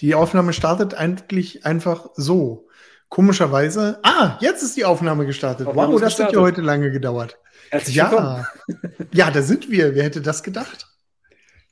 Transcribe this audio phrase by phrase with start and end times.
[0.00, 2.68] Die Aufnahme startet eigentlich einfach so.
[3.08, 3.98] Komischerweise.
[4.02, 5.66] Ah, jetzt ist die Aufnahme gestartet.
[5.66, 6.36] Aufnahme wow, das gestartet.
[6.36, 7.38] hat ja heute lange gedauert.
[7.70, 8.46] Herzlich Ja.
[9.12, 9.94] ja, da sind wir.
[9.94, 10.86] Wer hätte das gedacht?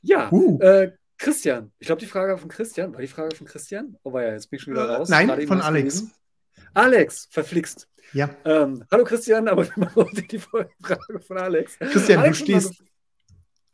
[0.01, 0.59] Ja, Uh.
[0.61, 1.71] äh, Christian.
[1.79, 2.93] Ich glaube, die Frage von Christian.
[2.93, 3.97] War die Frage von Christian?
[4.03, 5.09] Oh, war ja, jetzt bin ich schon wieder Äh, raus.
[5.09, 5.95] nein, Gerade eben von Alex.
[5.99, 6.13] gelesen.
[6.73, 7.87] Alex, verflixt.
[8.13, 8.29] Ja.
[8.45, 9.65] Ähm, hallo Christian, aber
[10.31, 10.69] die Frage
[11.25, 11.77] von Alex.
[11.79, 12.73] Christian, Alex du stehst.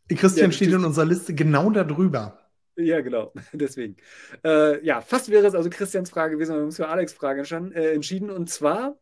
[0.10, 2.45] Christian Ja, steht in unserer Liste genau da drüber.
[2.78, 3.96] Ja, genau, deswegen.
[4.44, 7.14] Äh, ja, fast wäre es also Christians Frage gewesen, aber wir haben uns für Alex'
[7.14, 8.30] Frage entscheiden- äh, entschieden.
[8.30, 9.00] Und zwar,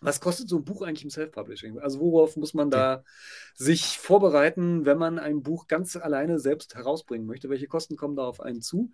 [0.00, 1.78] was kostet so ein Buch eigentlich im Self-Publishing?
[1.78, 3.04] Also worauf muss man da
[3.54, 7.48] sich vorbereiten, wenn man ein Buch ganz alleine selbst herausbringen möchte?
[7.48, 8.92] Welche Kosten kommen da auf einen zu?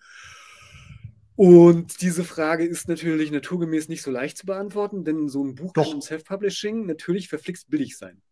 [1.34, 5.72] Und diese Frage ist natürlich naturgemäß nicht so leicht zu beantworten, denn so ein Buch
[5.72, 5.84] Doch.
[5.84, 8.22] kann im Self-Publishing natürlich verflixt billig sein.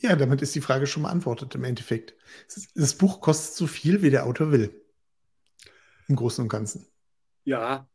[0.00, 2.14] Ja, damit ist die Frage schon beantwortet im Endeffekt.
[2.74, 4.74] Das Buch kostet so viel, wie der Autor will.
[6.08, 6.86] Im Großen und Ganzen.
[7.44, 7.88] Ja,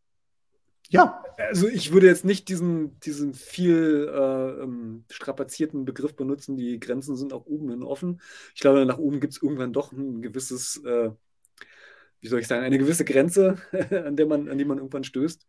[0.89, 6.79] Ja, Also ich würde jetzt nicht diesen, diesen viel äh, ähm, strapazierten Begriff benutzen, die
[6.79, 8.21] Grenzen sind auch oben hin offen.
[8.53, 11.11] Ich glaube, nach oben gibt es irgendwann doch ein gewisses, äh,
[12.21, 13.57] wie soll ich sagen, eine gewisse Grenze,
[14.05, 15.45] an, der man, an die man irgendwann stößt.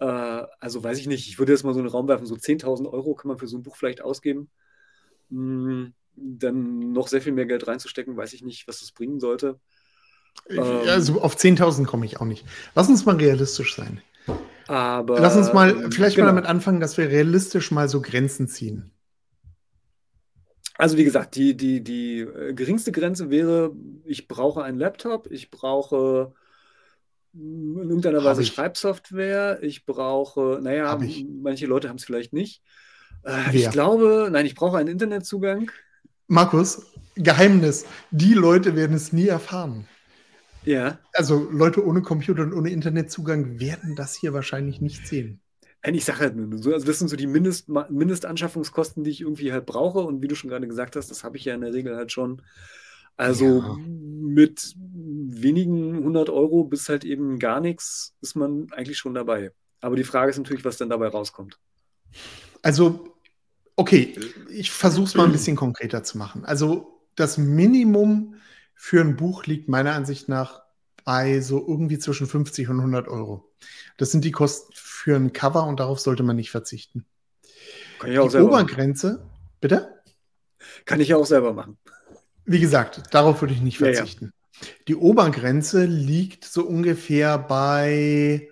[0.00, 2.88] Äh, also weiß ich nicht, ich würde jetzt mal so einen Raum werfen, so 10.000
[2.92, 4.50] Euro kann man für so ein Buch vielleicht ausgeben.
[6.14, 9.58] Dann noch sehr viel mehr Geld reinzustecken, weiß ich nicht, was das bringen sollte.
[10.48, 10.60] Ähm.
[10.88, 12.44] also auf 10.000 komme ich auch nicht.
[12.74, 14.00] Lass uns mal realistisch sein.
[14.66, 16.28] Aber Lass uns mal ähm, vielleicht genau.
[16.28, 18.90] mal damit anfangen, dass wir realistisch mal so Grenzen ziehen.
[20.76, 25.50] Also wie gesagt, die, die, die äh, geringste Grenze wäre, ich brauche einen Laptop, ich
[25.50, 26.32] brauche
[27.34, 28.48] in irgendeiner Hab Weise ich.
[28.48, 31.26] Schreibsoftware, ich brauche, naja, ich.
[31.42, 32.62] manche Leute haben es vielleicht nicht.
[33.24, 35.70] Äh, ich glaube, nein, ich brauche einen Internetzugang.
[36.26, 37.84] Markus, Geheimnis.
[38.10, 39.86] Die Leute werden es nie erfahren.
[40.64, 40.98] Ja.
[41.12, 45.40] Also Leute ohne Computer und ohne Internetzugang werden das hier wahrscheinlich nicht sehen.
[45.84, 49.52] Ich sage halt nur so, also das sind so die Mindest, Mindestanschaffungskosten, die ich irgendwie
[49.52, 49.98] halt brauche.
[50.00, 52.12] Und wie du schon gerade gesagt hast, das habe ich ja in der Regel halt
[52.12, 52.42] schon.
[53.16, 53.76] Also Ja.
[53.76, 59.50] mit wenigen hundert Euro bis halt eben gar nichts ist man eigentlich schon dabei.
[59.80, 61.58] Aber die Frage ist natürlich, was dann dabei rauskommt.
[62.62, 63.11] Also,
[63.76, 64.14] okay,
[64.50, 66.44] ich versuche es mal ein bisschen konkreter zu machen.
[66.44, 68.36] Also, das Minimum
[68.74, 70.62] für ein Buch liegt meiner Ansicht nach
[71.04, 73.50] bei so irgendwie zwischen 50 und 100 Euro.
[73.96, 77.06] Das sind die Kosten für ein Cover und darauf sollte man nicht verzichten.
[77.98, 78.64] Kann ich auch Die selber machen.
[78.64, 79.30] Obergrenze,
[79.60, 80.02] bitte?
[80.84, 81.78] Kann ich ja auch selber machen.
[82.44, 83.94] Wie gesagt, darauf würde ich nicht Ja, ja.
[83.94, 84.32] verzichten.
[84.88, 88.48] Die Obergrenze liegt so ungefähr bei,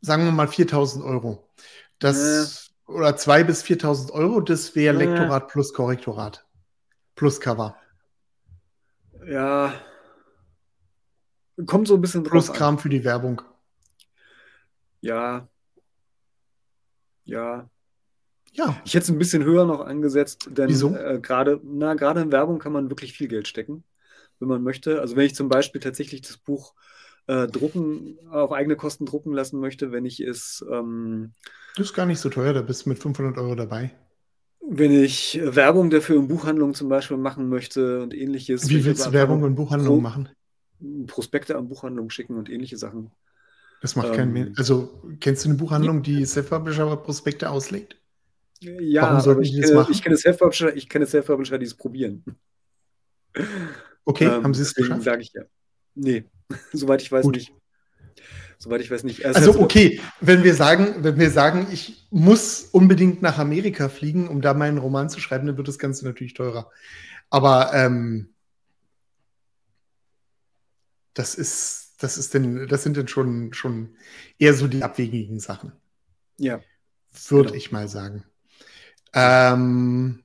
[0.00, 1.48] sagen wir mal, 4000 Euro.
[1.98, 5.00] Das, oder 2.000 bis 4000 Euro, das wäre Ja.
[5.00, 6.46] Lektorat plus Korrektorat.
[7.14, 7.76] Plus Cover.
[9.26, 9.74] Ja.
[11.66, 12.58] Kommt so ein bisschen Plus drauf an.
[12.58, 13.42] Kram für die Werbung.
[15.00, 15.48] Ja.
[17.24, 17.68] Ja.
[18.52, 22.32] Ja, Ich hätte es ein bisschen höher noch angesetzt, denn äh, gerade, na, gerade in
[22.32, 23.84] Werbung kann man wirklich viel Geld stecken,
[24.38, 25.00] wenn man möchte.
[25.00, 26.72] Also wenn ich zum Beispiel tatsächlich das Buch
[27.26, 31.32] äh, drucken, auf eigene Kosten drucken lassen möchte, wenn ich es, ähm,
[31.76, 33.92] das ist gar nicht so teuer, da bist du mit 500 Euro dabei.
[34.68, 38.68] wenn ich Werbung dafür in Buchhandlungen zum Beispiel machen möchte und ähnliches.
[38.68, 40.28] Wie willst du Werbung in Buchhandlungen machen?
[41.06, 43.10] Prospekte an Buchhandlungen schicken und ähnliche Sachen.
[43.80, 44.52] Das macht keinen Ähm, Mehr.
[44.56, 47.96] Also, kennst du eine Buchhandlung, die Self-Publisher-Prospekte auslegt?
[48.60, 49.92] Ja, Warum sollten ich die das kenne, machen?
[49.92, 52.24] ich kenne Self-Publisher, ich kenne Self-Publisher, die es probieren.
[54.04, 55.02] Okay, Ähm, haben sie es geschafft?
[55.02, 55.42] sage ich ja.
[55.94, 56.24] Nee,
[56.72, 57.36] soweit ich weiß Gut.
[57.36, 57.52] nicht.
[58.58, 59.20] Soweit ich weiß nicht.
[59.24, 64.28] Es Also okay, wenn wir sagen, wenn wir sagen, ich muss unbedingt nach Amerika fliegen,
[64.28, 66.70] um da meinen Roman zu schreiben, dann wird das Ganze natürlich teurer.
[67.28, 68.30] Aber ähm,
[71.14, 73.96] das ist, das ist denn, das sind dann schon, schon
[74.38, 75.72] eher so die abwegigen Sachen,
[76.38, 76.60] Ja,
[77.28, 77.54] würde Genau.
[77.56, 78.24] ich mal sagen.
[79.12, 80.22] Ähm,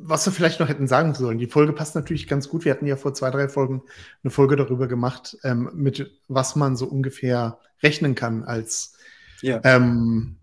[0.00, 2.64] was wir vielleicht noch hätten sagen sollen, die Folge passt natürlich ganz gut.
[2.64, 3.82] Wir hatten ja vor zwei, drei Folgen
[4.22, 8.94] eine Folge darüber gemacht, ähm, mit was man so ungefähr rechnen kann als
[9.40, 9.60] ja.
[9.64, 10.36] ähm,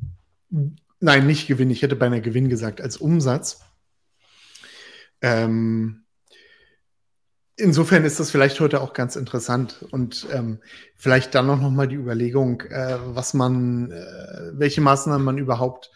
[0.99, 3.61] nein, nicht Gewinn, ich hätte beinahe Gewinn gesagt, als Umsatz.
[5.21, 6.03] Ähm,
[7.55, 10.59] insofern ist das vielleicht heute auch ganz interessant und ähm,
[10.95, 15.91] vielleicht dann auch noch mal die Überlegung, äh, was man, äh, welche Maßnahmen man überhaupt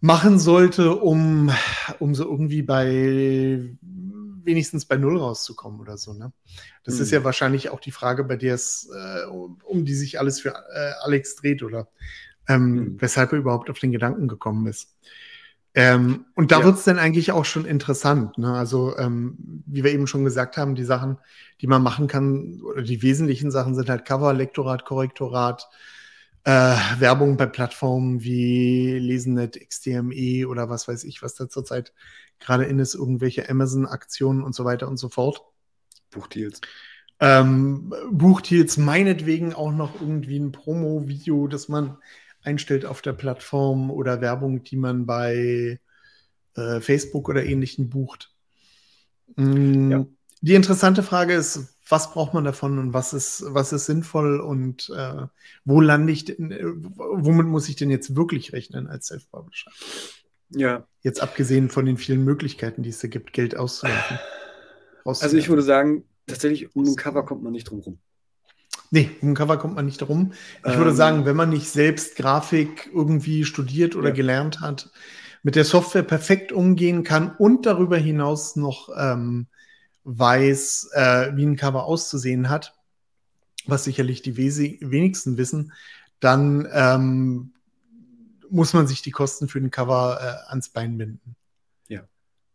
[0.00, 1.50] machen sollte, um,
[1.98, 3.76] um so irgendwie bei
[4.46, 6.14] wenigstens bei Null rauszukommen oder so.
[6.14, 6.32] Ne?
[6.84, 7.02] Das Hm.
[7.02, 10.50] ist ja wahrscheinlich auch die Frage, bei der es, äh, um, die sich alles für
[10.50, 11.88] äh, Alex dreht oder
[12.48, 12.96] ähm, Hm.
[13.00, 14.94] weshalb er überhaupt auf den Gedanken gekommen ist.
[15.74, 16.64] Ähm, und da ja.
[16.64, 18.38] wird es dann eigentlich auch schon interessant.
[18.38, 18.50] Ne?
[18.50, 21.18] Also, ähm, wie wir eben schon gesagt haben, die Sachen,
[21.60, 25.68] die man machen kann, oder die wesentlichen Sachen sind halt Cover, Lektorat, Korrektorat,
[26.46, 31.92] äh, Werbung bei Plattformen wie Lesenet, XDME oder was weiß ich, was da zurzeit
[32.38, 35.42] gerade in ist, irgendwelche Amazon-Aktionen und so weiter und so fort.
[36.12, 36.60] Buchdeals.
[37.18, 41.98] Ähm, Buchdeals, meinetwegen auch noch irgendwie ein Promo-Video, das man
[42.44, 45.80] einstellt auf der Plattform oder Werbung, die man bei
[46.54, 48.32] äh, Facebook oder ähnlichen bucht.
[49.34, 49.90] Mhm.
[49.90, 50.06] Ja.
[50.42, 54.90] Die interessante Frage ist, was braucht man davon und was ist, was ist sinnvoll und
[54.96, 55.26] äh,
[55.64, 59.70] wo lande ich denn, äh, womit muss ich denn jetzt wirklich rechnen als Self-Publisher?
[60.50, 60.86] Ja.
[61.02, 64.18] Jetzt abgesehen von den vielen Möglichkeiten, die es da gibt, Geld auszuwerfen.
[65.04, 67.98] Also ich würde sagen, tatsächlich um ein Cover kommt man nicht drum rum.
[68.90, 70.32] Nee, um ein Cover kommt man nicht drum.
[70.64, 74.14] Ich ähm, würde sagen, wenn man nicht selbst Grafik irgendwie studiert oder ja.
[74.14, 74.90] gelernt hat,
[75.42, 79.46] mit der Software perfekt umgehen kann und darüber hinaus noch ähm,
[80.06, 82.74] weiß, äh, wie ein Cover auszusehen hat,
[83.66, 85.72] was sicherlich die wenigsten wissen,
[86.20, 87.52] dann ähm,
[88.48, 91.34] muss man sich die Kosten für den Cover äh, ans Bein binden.
[91.88, 92.02] Ja.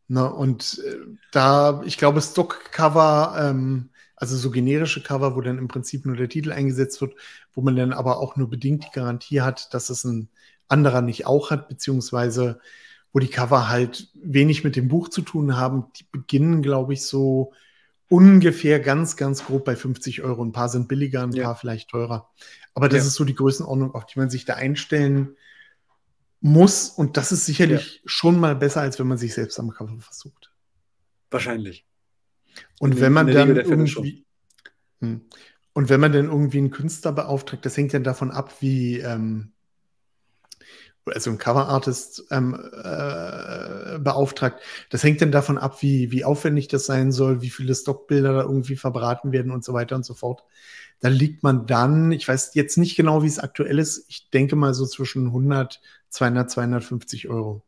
[0.07, 0.95] Ne, und äh,
[1.33, 6.29] da, ich glaube, Stock-Cover, ähm, also so generische Cover, wo dann im Prinzip nur der
[6.29, 7.15] Titel eingesetzt wird,
[7.53, 10.29] wo man dann aber auch nur bedingt die Garantie hat, dass es ein
[10.69, 12.61] anderer nicht auch hat, beziehungsweise
[13.13, 15.85] wo die Cover halt wenig mit dem Buch zu tun haben.
[15.97, 17.53] Die beginnen, glaube ich, so
[18.07, 20.43] ungefähr ganz, ganz grob bei 50 Euro.
[20.43, 21.45] Ein paar sind billiger, ein ja.
[21.45, 22.29] paar vielleicht teurer.
[22.73, 23.07] Aber das ja.
[23.07, 25.35] ist so die Größenordnung, auf die man sich da einstellen
[26.39, 26.89] muss.
[26.89, 28.01] Und das ist sicherlich ja.
[28.05, 30.51] schon mal besser, als wenn man sich selbst am Cover versucht.
[31.29, 31.85] Wahrscheinlich.
[32.79, 34.25] Und wenn man dann irgendwie.
[34.99, 35.21] Hm.
[35.73, 39.53] Und wenn man dann irgendwie einen Künstler beauftragt, das hängt dann davon ab, wie, ähm,
[41.05, 44.61] also ein Cover-Artist ähm, äh, beauftragt.
[44.89, 48.41] Das hängt dann davon ab, wie, wie aufwendig das sein soll, wie viele Stockbilder da
[48.41, 50.43] irgendwie verbraten werden und so weiter und so fort.
[50.99, 54.55] Da liegt man dann, ich weiß jetzt nicht genau, wie es aktuell ist, ich denke
[54.55, 57.63] mal so zwischen 100, 200, 250 Euro.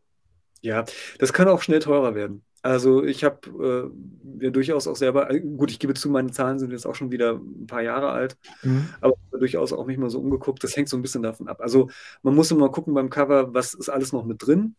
[0.62, 0.86] Ja,
[1.20, 2.44] das kann auch schnell teurer werden.
[2.63, 3.92] Also ich habe
[4.39, 6.95] äh, ja durchaus auch selber, äh, gut, ich gebe zu, meine Zahlen sind jetzt auch
[6.95, 8.88] schon wieder ein paar Jahre alt, mhm.
[9.01, 10.63] aber durchaus auch mich mal so umgeguckt.
[10.63, 11.60] Das hängt so ein bisschen davon ab.
[11.60, 11.89] Also
[12.21, 14.75] man muss immer gucken beim Cover, was ist alles noch mit drin.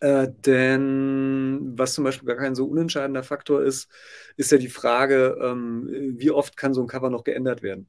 [0.00, 3.88] Äh, denn was zum Beispiel gar kein so unentscheidender Faktor ist,
[4.36, 5.88] ist ja die Frage, ähm,
[6.18, 7.86] wie oft kann so ein Cover noch geändert werden.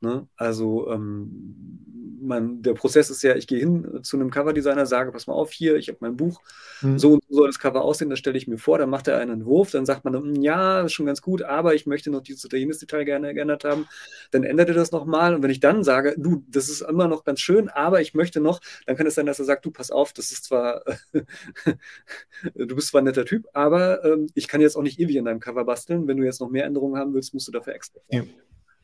[0.00, 0.26] Ne?
[0.36, 5.26] Also ähm, man, der Prozess ist ja, ich gehe hin zu einem Coverdesigner, sage, pass
[5.26, 6.40] mal auf, hier, ich habe mein Buch,
[6.80, 6.98] mhm.
[6.98, 9.70] so soll das Cover aussehen, das stelle ich mir vor, dann macht er einen Entwurf,
[9.70, 12.58] dann sagt man, hm, ja, ist schon ganz gut, aber ich möchte noch dieses oder
[12.58, 13.86] jenes Detail gerne geändert haben,
[14.30, 17.24] dann ändert er das nochmal und wenn ich dann sage, du, das ist immer noch
[17.24, 19.90] ganz schön, aber ich möchte noch, dann kann es sein, dass er sagt, du, pass
[19.90, 20.84] auf, das ist zwar,
[22.54, 25.24] du bist zwar ein netter Typ, aber ähm, ich kann jetzt auch nicht ewig in
[25.24, 28.00] deinem Cover basteln, wenn du jetzt noch mehr Änderungen haben willst, musst du dafür extra.
[28.10, 28.22] Ja.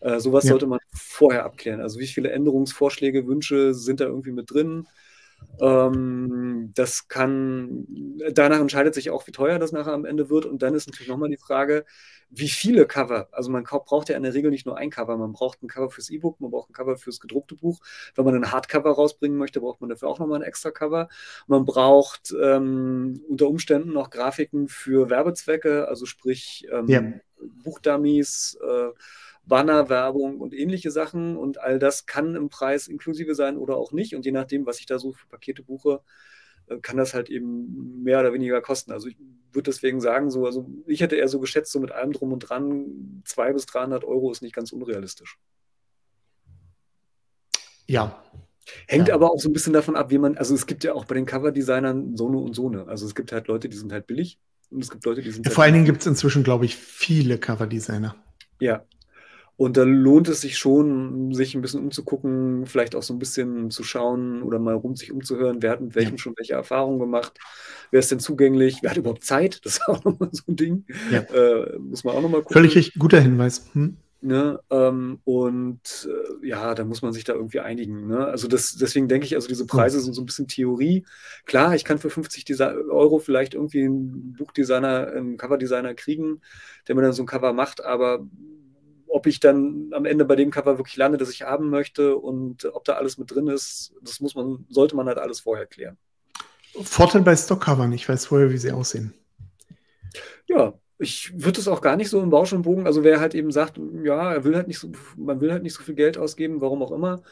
[0.05, 0.51] Äh, sowas ja.
[0.51, 1.81] sollte man vorher abklären.
[1.81, 4.87] Also wie viele Änderungsvorschläge, Wünsche sind da irgendwie mit drin?
[5.61, 7.87] Ähm, das kann,
[8.33, 10.45] danach entscheidet sich auch, wie teuer das nachher am Ende wird.
[10.45, 11.87] Und dann ist natürlich nochmal die Frage,
[12.29, 13.29] wie viele Cover?
[13.33, 15.91] Also man braucht ja in der Regel nicht nur ein Cover, man braucht ein Cover
[15.91, 17.81] fürs E-Book, man braucht ein Cover fürs gedruckte Buch.
[18.15, 21.09] Wenn man ein Hardcover rausbringen möchte, braucht man dafür auch nochmal ein extra Cover.
[21.47, 27.03] Man braucht ähm, unter Umständen noch Grafiken für Werbezwecke, also sprich ähm, ja.
[27.63, 28.91] Buchdummies, äh,
[29.47, 31.37] Bannerwerbung und ähnliche Sachen.
[31.37, 34.15] Und all das kann im Preis inklusive sein oder auch nicht.
[34.15, 36.01] Und je nachdem, was ich da so für Pakete buche,
[36.67, 38.93] äh, kann das halt eben mehr oder weniger kosten.
[38.93, 39.17] Also ich
[39.53, 42.41] würde deswegen sagen, so, also ich hätte eher so geschätzt, so mit allem drum und
[42.41, 45.39] dran, 200 bis 300 Euro ist nicht ganz unrealistisch.
[47.87, 48.23] Ja.
[48.89, 49.15] Hängt ja.
[49.15, 51.15] aber auch so ein bisschen davon ab, wie man, also es gibt ja auch bei
[51.15, 52.89] den Cover-Designern so eine und so eine.
[52.89, 54.39] Also es gibt halt Leute, die sind halt billig
[54.71, 55.47] und es gibt Leute, die sind.
[55.47, 58.17] Halt vor allen Dingen gibt es inzwischen, glaube ich, viele Cover-Designer.
[58.61, 58.85] Ja,
[59.57, 63.71] und da lohnt es sich schon, sich ein bisschen umzugucken, vielleicht auch so ein bisschen
[63.71, 66.19] zu schauen oder mal rum sich umzuhören, wer hat mit welchem ja.
[66.19, 67.39] schon welche Erfahrungen gemacht,
[67.91, 70.85] wer ist denn zugänglich, wer hat überhaupt Zeit, das ist auch nochmal so ein Ding.
[71.13, 71.21] Ja.
[71.21, 72.55] Äh, muss man auch nochmal gucken.
[72.55, 73.67] Völlig richtig, guter Hinweis.
[73.73, 73.97] Hm.
[74.25, 78.07] Ne, ähm, und äh, ja, da muss man sich da irgendwie einigen.
[78.07, 78.25] Ne?
[78.27, 81.05] Also das, deswegen denke ich, also diese Preise sind so ein bisschen Theorie.
[81.45, 82.47] Klar, ich kann für 50
[82.89, 86.41] Euro vielleicht irgendwie einen Buchdesigner, einen Coverdesigner kriegen,
[86.89, 88.27] der mir dann so ein Cover macht, aber
[89.15, 92.65] ob ich dann am Ende bei dem Cover wirklich lande, das ich haben möchte und
[92.65, 95.97] ob da alles mit drin ist, das muss man, sollte man halt alles vorher klären.
[96.83, 99.15] Vorteil bei Stockcovern, ich weiß vorher, wie sie aussehen.
[100.49, 103.37] Ja, ich würde es auch gar nicht so im Bausch und Bogen, also wer halt
[103.37, 106.19] eben sagt, ja, er will halt nicht so, man will halt nicht so viel Geld
[106.19, 107.23] ausgeben, warum auch immer,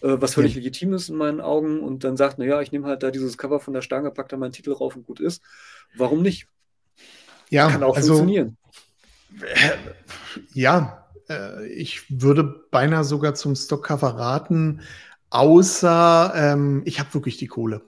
[0.00, 0.58] äh, was völlig ja.
[0.58, 3.60] legitim ist in meinen Augen und dann sagt, naja, ich nehme halt da dieses Cover
[3.60, 5.42] von der Stange, pack da meinen Titel rauf und gut ist.
[5.96, 6.48] Warum nicht?
[7.50, 8.56] Ja, kann auch also, funktionieren.
[10.52, 14.82] Ja, äh, ich würde beinahe sogar zum Stockcover raten,
[15.30, 17.82] außer ähm, ich habe wirklich die Kohle.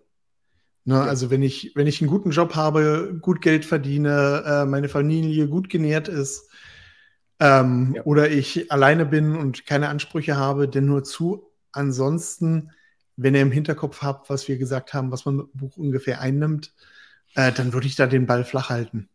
[0.85, 1.03] Ne, ja.
[1.03, 5.49] Also wenn ich, wenn ich einen guten Job habe, gut Geld verdiene, äh, meine Familie
[5.49, 6.49] gut genährt ist,
[7.39, 8.03] ähm, ja.
[8.05, 11.51] oder ich alleine bin und keine Ansprüche habe, denn nur zu.
[11.73, 12.71] Ansonsten,
[13.17, 16.21] wenn ihr im Hinterkopf habt, was wir gesagt haben, was man mit dem Buch ungefähr
[16.21, 16.73] einnimmt,
[17.35, 19.09] äh, dann würde ich da den Ball flach halten.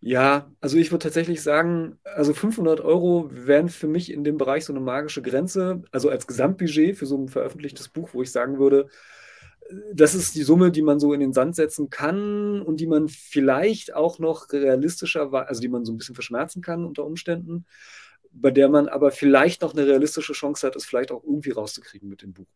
[0.00, 4.64] Ja, also ich würde tatsächlich sagen, also 500 Euro wären für mich in dem Bereich
[4.64, 8.58] so eine magische Grenze, also als Gesamtbudget für so ein veröffentlichtes Buch, wo ich sagen
[8.58, 8.88] würde,
[9.92, 13.08] das ist die Summe, die man so in den Sand setzen kann und die man
[13.08, 17.66] vielleicht auch noch realistischer, also die man so ein bisschen verschmerzen kann unter Umständen,
[18.30, 22.08] bei der man aber vielleicht noch eine realistische Chance hat, es vielleicht auch irgendwie rauszukriegen
[22.08, 22.46] mit dem Buch.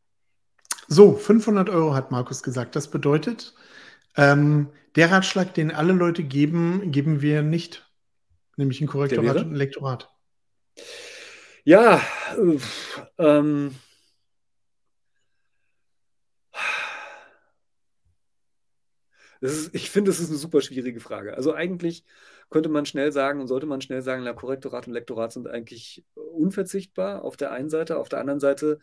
[0.88, 2.76] So, 500 Euro hat Markus gesagt.
[2.76, 3.54] Das bedeutet,
[4.16, 7.88] ähm, der Ratschlag, den alle Leute geben, geben wir nicht.
[8.56, 10.10] Nämlich ein Korrektorat und ein Lektorat.
[11.64, 12.00] Ja,
[12.36, 12.58] äh,
[13.18, 13.74] ähm,
[19.42, 21.34] Ist, ich finde, das ist eine super schwierige Frage.
[21.36, 22.04] Also eigentlich
[22.48, 26.04] könnte man schnell sagen und sollte man schnell sagen, na, Korrektorat und Lektorat sind eigentlich
[26.14, 27.98] unverzichtbar auf der einen Seite.
[27.98, 28.78] Auf der anderen Seite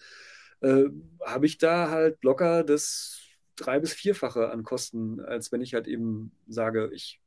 [0.60, 0.84] äh,
[1.26, 3.22] habe ich da halt locker das
[3.60, 7.22] drei- bis vierfache an Kosten, als wenn ich halt eben sage, ich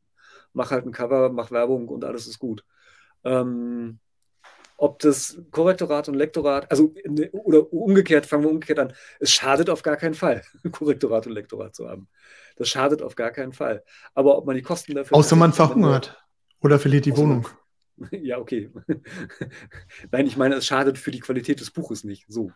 [0.53, 2.65] mache halt ein Cover, mache Werbung und alles ist gut.
[3.25, 3.99] Ähm,
[4.77, 6.93] ob das Korrektorat und Lektorat, also
[7.33, 11.75] oder umgekehrt, fangen wir umgekehrt an, es schadet auf gar keinen Fall, Korrektorat und Lektorat
[11.75, 12.09] zu haben.
[12.57, 13.85] Das schadet auf gar keinen Fall.
[14.15, 15.17] Aber ob man die Kosten dafür.
[15.17, 16.21] Außer man verhungert
[16.61, 17.47] oder verliert die Wohnung.
[18.11, 18.71] Ja, okay.
[20.11, 22.25] Nein, ich meine, es schadet für die Qualität des Buches nicht.
[22.27, 22.51] So.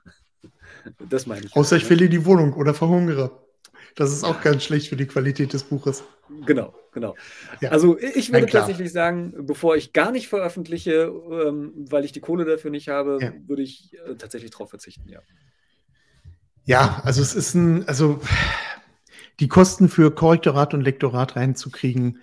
[1.09, 1.54] Das meine ich.
[1.54, 1.87] Außer ich ne?
[1.87, 3.45] verliere die Wohnung oder verhungere.
[3.94, 6.04] Das ist auch ganz schlecht für die Qualität des Buches.
[6.44, 7.14] Genau, genau.
[7.60, 7.70] Ja.
[7.70, 12.44] Also ich würde tatsächlich sagen, bevor ich gar nicht veröffentliche, ähm, weil ich die Kohle
[12.44, 13.32] dafür nicht habe, ja.
[13.46, 15.20] würde ich äh, tatsächlich darauf verzichten, ja.
[16.64, 18.20] Ja, also es ist ein, also
[19.38, 22.18] die Kosten für Korrektorat und Lektorat reinzukriegen,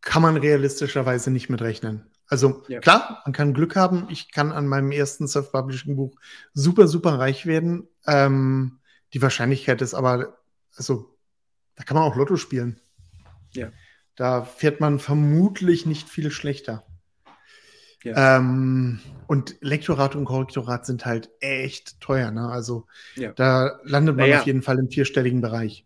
[0.00, 2.06] kann man realistischerweise nicht mitrechnen.
[2.28, 2.80] Also ja.
[2.80, 4.06] klar, man kann Glück haben.
[4.08, 6.16] Ich kann an meinem ersten Self-Publishing-Buch
[6.54, 7.88] super, super reich werden.
[8.06, 8.78] Ähm,
[9.12, 10.38] die Wahrscheinlichkeit ist aber,
[10.76, 11.16] also
[11.76, 12.80] da kann man auch Lotto spielen.
[13.52, 13.70] Ja.
[14.14, 16.84] Da fährt man vermutlich nicht viel schlechter.
[18.02, 18.38] Ja.
[18.38, 22.30] Ähm, und Lektorat und Korrektorat sind halt echt teuer.
[22.30, 22.48] Ne?
[22.48, 23.32] Also ja.
[23.32, 24.40] da landet man naja.
[24.40, 25.84] auf jeden Fall im vierstelligen Bereich.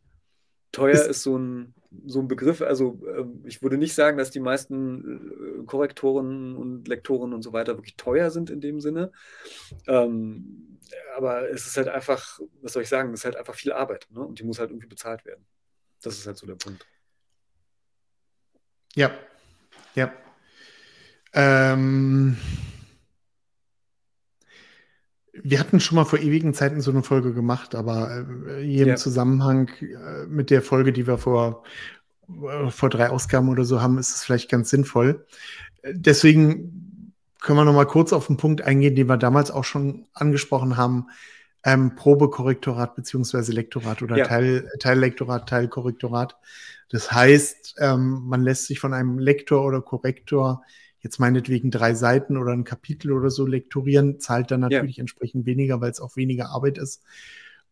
[0.70, 1.74] Teuer ist, ist so, ein,
[2.06, 2.60] so ein Begriff.
[2.60, 7.52] Also äh, ich würde nicht sagen, dass die meisten äh, Korrektoren und Lektoren und so
[7.52, 9.12] weiter wirklich teuer sind in dem Sinne.
[9.86, 10.69] Ähm,
[11.16, 14.06] aber es ist halt einfach, was soll ich sagen, es ist halt einfach viel Arbeit.
[14.10, 14.20] Ne?
[14.20, 15.44] Und die muss halt irgendwie bezahlt werden.
[16.02, 16.86] Das ist halt so der Punkt.
[18.94, 19.10] Ja,
[19.94, 20.12] ja.
[21.32, 22.36] Ähm,
[25.32, 28.92] wir hatten schon mal vor ewigen Zeiten so eine Folge gemacht, aber äh, hier ja.
[28.92, 31.62] im Zusammenhang äh, mit der Folge, die wir vor,
[32.28, 35.26] äh, vor drei Ausgaben oder so haben, ist es vielleicht ganz sinnvoll.
[35.84, 36.89] Deswegen
[37.40, 40.76] können wir noch mal kurz auf den Punkt eingehen, den wir damals auch schon angesprochen
[40.76, 41.06] haben
[41.64, 44.26] ähm, Probekorrektorat beziehungsweise Lektorat oder ja.
[44.26, 46.36] Teil, Teillektorat, Teilkorrektorat.
[46.88, 50.62] Das heißt, ähm, man lässt sich von einem Lektor oder Korrektor
[51.00, 55.02] jetzt meinetwegen drei Seiten oder ein Kapitel oder so lektorieren, zahlt dann natürlich ja.
[55.02, 57.02] entsprechend weniger, weil es auch weniger Arbeit ist.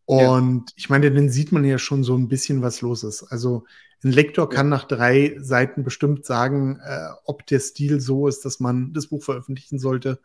[0.07, 0.75] Und ja.
[0.77, 3.25] ich meine, dann sieht man ja schon so ein bisschen, was los ist.
[3.25, 3.65] Also
[4.05, 8.61] ein Lektor kann nach drei Seiten bestimmt sagen, äh, ob der Stil so ist, dass
[8.61, 10.21] man das Buch veröffentlichen sollte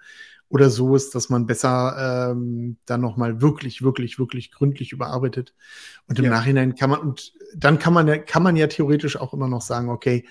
[0.50, 5.56] oder so ist, dass man besser ähm, dann nochmal wirklich, wirklich, wirklich gründlich überarbeitet.
[6.08, 6.32] Und im ja.
[6.32, 9.90] Nachhinein kann man, und dann kann man, kann man ja theoretisch auch immer noch sagen,
[9.90, 10.26] okay,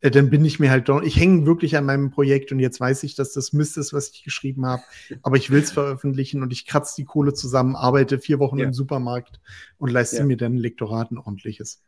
[0.00, 2.80] äh, dann bin ich mir halt doch, ich hänge wirklich an meinem Projekt und jetzt
[2.80, 4.82] weiß ich, dass das Mist ist, was ich geschrieben habe,
[5.22, 8.66] aber ich will es veröffentlichen und ich kratze die Kohle zusammen, arbeite vier Wochen ja.
[8.66, 9.40] im Supermarkt
[9.76, 10.24] und leiste ja.
[10.24, 11.82] mir dann ein Lektorat ein ordentliches.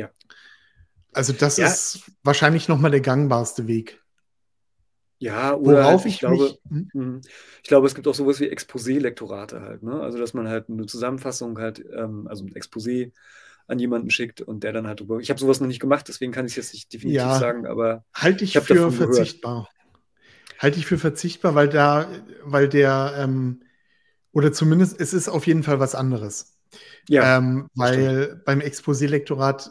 [0.00, 0.10] Ja.
[1.12, 4.00] Also das ist wahrscheinlich nochmal der gangbarste Weg.
[5.18, 6.88] Ja, oder Worauf ich, ich glaube, mich, hm?
[6.94, 7.20] Mhm.
[7.62, 10.00] ich glaube, es gibt auch sowas wie Exposé-Lektorate halt, ne?
[10.00, 13.12] Also, dass man halt eine Zusammenfassung halt, ähm, also ein Exposé
[13.66, 15.18] an jemanden schickt und der dann halt drüber.
[15.20, 17.66] Ich habe sowas noch nicht gemacht, deswegen kann ich es jetzt nicht definitiv ja, sagen,
[17.66, 19.68] aber halte ich, ich für verzichtbar.
[20.58, 22.08] Halte ich für verzichtbar, weil da,
[22.42, 23.62] weil der, ähm,
[24.32, 26.56] oder zumindest, es ist auf jeden Fall was anderes.
[27.08, 27.36] Ja.
[27.36, 28.44] Ähm, weil stimmt.
[28.46, 29.70] beim Exposé-Lektorat,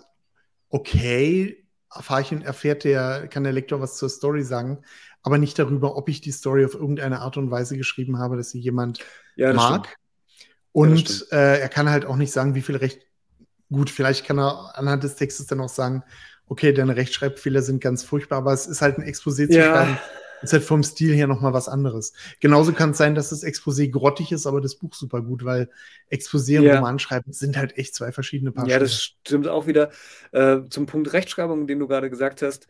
[0.70, 4.80] okay, erfährt der, kann der Lektor was zur Story sagen,
[5.24, 8.52] aber nicht darüber, ob ich die Story auf irgendeine Art und Weise geschrieben habe, dass
[8.52, 9.00] sie jemand
[9.36, 9.86] ja, mag.
[9.86, 9.98] Stimmt.
[10.72, 13.02] Und ja, äh, er kann halt auch nicht sagen, wie viel Recht.
[13.72, 16.04] Gut, vielleicht kann er anhand des Textes dann auch sagen,
[16.48, 19.72] okay, deine Rechtschreibfehler sind ganz furchtbar, aber es ist halt ein Exposé zu ja.
[19.72, 19.98] schreiben.
[20.42, 22.14] Ist halt vom Stil her nochmal was anderes.
[22.40, 25.70] Genauso kann es sein, dass das Exposé grottig ist, aber das Buch super gut, weil
[26.12, 26.76] Exposé und ja.
[26.76, 28.68] Romanschreiben sind halt echt zwei verschiedene Paar.
[28.68, 29.92] Ja, das stimmt auch wieder.
[30.32, 32.68] Äh, zum Punkt Rechtschreibung, den du gerade gesagt hast.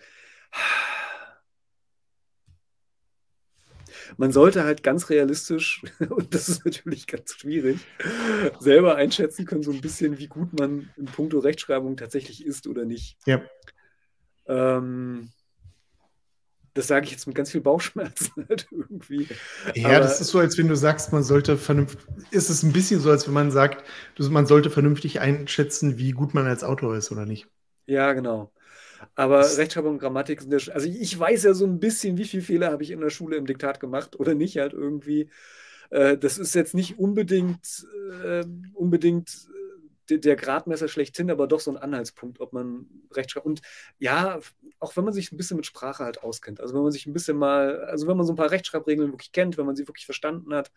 [4.17, 7.79] Man sollte halt ganz realistisch, und das ist natürlich ganz schwierig,
[8.59, 12.85] selber einschätzen können, so ein bisschen, wie gut man in puncto Rechtschreibung tatsächlich ist oder
[12.85, 13.17] nicht.
[13.25, 13.41] Ja.
[14.47, 15.31] Ähm,
[16.73, 19.27] das sage ich jetzt mit ganz viel Bauchschmerzen halt irgendwie.
[19.75, 22.01] Ja, Aber, das ist so, als wenn du sagst, man sollte vernünftig.
[22.31, 23.83] Ist es ein bisschen so, als wenn man sagt,
[24.17, 27.47] man sollte vernünftig einschätzen, wie gut man als Autor ist oder nicht.
[27.85, 28.51] Ja, genau.
[29.15, 32.25] Aber das Rechtschreibung und Grammatik sind ja, also ich weiß ja so ein bisschen, wie
[32.25, 35.29] viele Fehler habe ich in der Schule im Diktat gemacht oder nicht halt irgendwie.
[35.91, 37.88] Äh, das ist jetzt nicht unbedingt,
[38.23, 39.47] äh, unbedingt
[40.09, 43.51] der Gradmesser schlechthin, aber doch so ein Anhaltspunkt, ob man Rechtschreibung.
[43.51, 43.61] Und
[43.99, 44.39] ja,
[44.79, 47.13] auch wenn man sich ein bisschen mit Sprache halt auskennt, also wenn man sich ein
[47.13, 50.05] bisschen mal, also wenn man so ein paar Rechtschreibregeln wirklich kennt, wenn man sie wirklich
[50.05, 50.71] verstanden hat,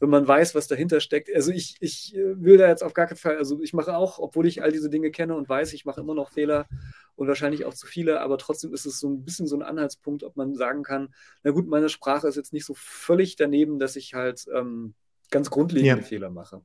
[0.00, 1.30] wenn man weiß, was dahinter steckt.
[1.34, 4.18] Also ich, ich äh, will da jetzt auf gar keinen Fall, also ich mache auch,
[4.18, 6.66] obwohl ich all diese Dinge kenne und weiß, ich mache immer noch Fehler
[7.16, 10.24] und wahrscheinlich auch zu viele, aber trotzdem ist es so ein bisschen so ein Anhaltspunkt,
[10.24, 13.96] ob man sagen kann, na gut, meine Sprache ist jetzt nicht so völlig daneben, dass
[13.96, 14.94] ich halt ähm,
[15.30, 16.06] ganz grundlegende ja.
[16.06, 16.62] Fehler mache.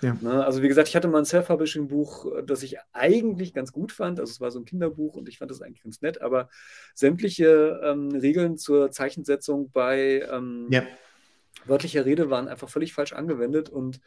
[0.00, 0.16] Ja.
[0.20, 4.20] Ne, also wie gesagt, ich hatte mal ein Self-Publishing-Buch, das ich eigentlich ganz gut fand.
[4.20, 6.48] Also es war so ein Kinderbuch und ich fand das eigentlich ganz nett, aber
[6.94, 10.82] sämtliche ähm, Regeln zur Zeichensetzung bei ähm, ja.
[11.64, 14.00] wörtlicher Rede waren einfach völlig falsch angewendet und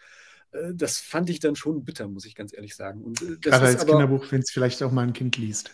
[0.51, 3.01] äh, das fand ich dann schon bitter, muss ich ganz ehrlich sagen.
[3.03, 5.71] Und, äh, Gerade als aber, Kinderbuch, wenn es vielleicht auch mal ein Kind liest.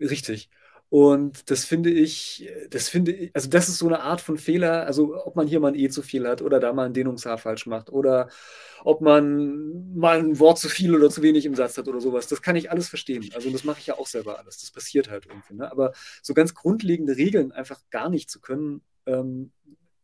[0.00, 0.50] Richtig.
[0.90, 4.86] Und das finde ich, das finde ich, also das ist so eine Art von Fehler,
[4.86, 7.38] also ob man hier mal ein E zu viel hat oder da mal ein Dehnungshaar
[7.38, 8.28] falsch macht oder
[8.84, 12.28] ob man mal ein Wort zu viel oder zu wenig im Satz hat oder sowas.
[12.28, 13.28] Das kann ich alles verstehen.
[13.34, 14.58] Also das mache ich ja auch selber alles.
[14.60, 15.54] Das passiert halt irgendwie.
[15.54, 15.70] Ne?
[15.70, 19.50] Aber so ganz grundlegende Regeln einfach gar nicht zu können, ähm,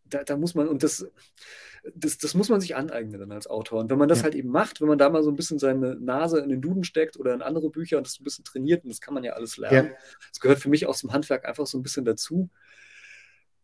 [0.05, 1.07] da, da muss man, und das,
[1.95, 3.81] das, das muss man sich aneignen dann als Autor.
[3.81, 4.25] Und wenn man das ja.
[4.25, 6.85] halt eben macht, wenn man da mal so ein bisschen seine Nase in den Duden
[6.85, 9.33] steckt oder in andere Bücher und das ein bisschen trainiert, und das kann man ja
[9.33, 9.97] alles lernen, ja.
[10.29, 12.51] das gehört für mich aus dem Handwerk einfach so ein bisschen dazu,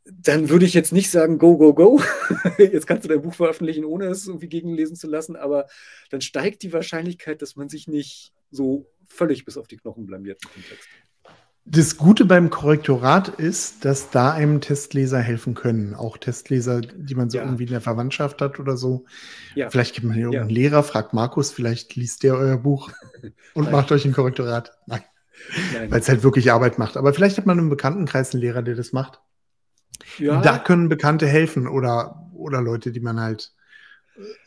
[0.04, 2.00] dann würde ich jetzt nicht sagen, go, go, go.
[2.58, 5.66] jetzt kannst du dein Buch veröffentlichen, ohne es irgendwie gegenlesen zu lassen, aber
[6.10, 10.40] dann steigt die Wahrscheinlichkeit, dass man sich nicht so völlig bis auf die Knochen blamiert
[10.44, 10.88] im Kontext.
[11.68, 15.94] Das Gute beim Korrektorat ist, dass da einem Testleser helfen können.
[15.94, 17.44] Auch Testleser, die man so ja.
[17.44, 19.04] irgendwie in der Verwandtschaft hat oder so.
[19.56, 19.68] Ja.
[19.68, 20.54] Vielleicht gibt man hier irgendeinen ja.
[20.54, 22.92] Lehrer, fragt Markus, vielleicht liest der euer Buch
[23.54, 24.78] und macht euch ein Korrektorat.
[24.86, 25.02] Nein.
[25.74, 25.90] Nein.
[25.90, 26.96] Weil es halt wirklich Arbeit macht.
[26.96, 29.20] Aber vielleicht hat man im Bekanntenkreis einen Lehrer, der das macht.
[30.18, 30.40] Ja.
[30.40, 33.52] Da können Bekannte helfen oder, oder Leute, die man halt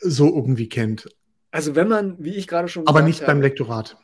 [0.00, 1.08] so irgendwie kennt.
[1.50, 3.98] Also wenn man, wie ich gerade schon Aber nicht habe, beim Lektorat.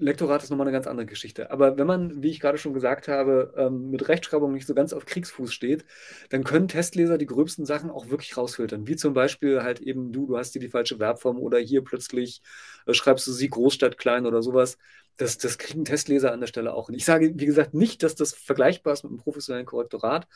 [0.00, 1.50] Lektorat ist nochmal eine ganz andere Geschichte.
[1.50, 4.92] Aber wenn man, wie ich gerade schon gesagt habe, ähm, mit Rechtschreibung nicht so ganz
[4.92, 5.84] auf Kriegsfuß steht,
[6.30, 8.86] dann können Testleser die gröbsten Sachen auch wirklich rausfiltern.
[8.86, 12.42] Wie zum Beispiel halt eben du, du hast hier die falsche Verbform oder hier plötzlich
[12.86, 14.78] äh, schreibst du sie Großstadt klein oder sowas.
[15.18, 16.88] Das, das kriegen Testleser an der Stelle auch.
[16.88, 20.26] Und ich sage, wie gesagt, nicht, dass das vergleichbar ist mit einem professionellen Korrektorat,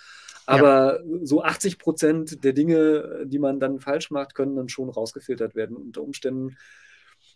[0.46, 1.18] aber ja.
[1.22, 5.76] so 80 Prozent der Dinge, die man dann falsch macht, können dann schon rausgefiltert werden.
[5.76, 6.56] Unter Umständen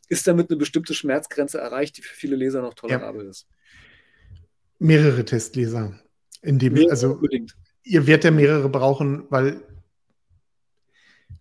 [0.08, 3.30] ist damit eine bestimmte Schmerzgrenze erreicht, die für viele Leser noch tolerabel ja.
[3.30, 3.46] ist.
[4.78, 5.98] Mehrere Testleser.
[6.42, 7.56] In dem, Mehrere also unbedingt.
[7.82, 9.60] ihr werdet ja mehrere brauchen, weil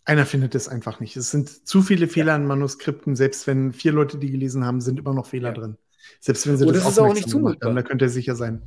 [0.05, 1.15] einer findet es einfach nicht.
[1.17, 2.35] Es sind zu viele Fehler ja.
[2.37, 5.55] in Manuskripten, selbst wenn vier Leute die gelesen haben, sind immer noch Fehler ja.
[5.55, 5.77] drin.
[6.19, 7.69] Selbst wenn sie Und das, das ist auch nicht zumutbar.
[7.69, 8.61] Haben, da könnt ihr sicher sein.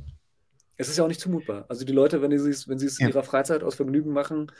[0.77, 1.65] Es ist ja auch nicht zumutbar.
[1.67, 4.51] Also die Leute, wenn sie es, wenn sie es in ihrer Freizeit aus Vergnügen machen,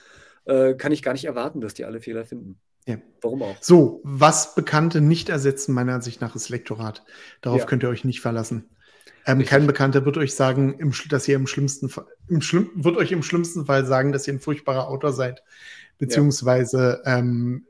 [0.45, 2.59] äh, kann ich gar nicht erwarten, dass die alle Fehler finden.
[2.85, 2.97] Ja.
[3.21, 3.55] Warum auch?
[3.61, 7.03] So, was Bekannte nicht ersetzen, meiner Ansicht nach, ist Lektorat.
[7.41, 7.65] Darauf ja.
[7.65, 8.69] könnt ihr euch nicht verlassen.
[9.25, 12.97] Ähm, kein Bekannter wird euch sagen, im, dass ihr im schlimmsten Fall, im schlimm, wird
[12.97, 15.43] euch im schlimmsten Fall sagen, dass ihr ein furchtbarer Autor seid.
[15.99, 17.19] Beziehungsweise ja.
[17.19, 17.65] ähm,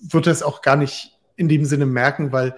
[0.00, 2.56] wird es auch gar nicht in dem Sinne merken, weil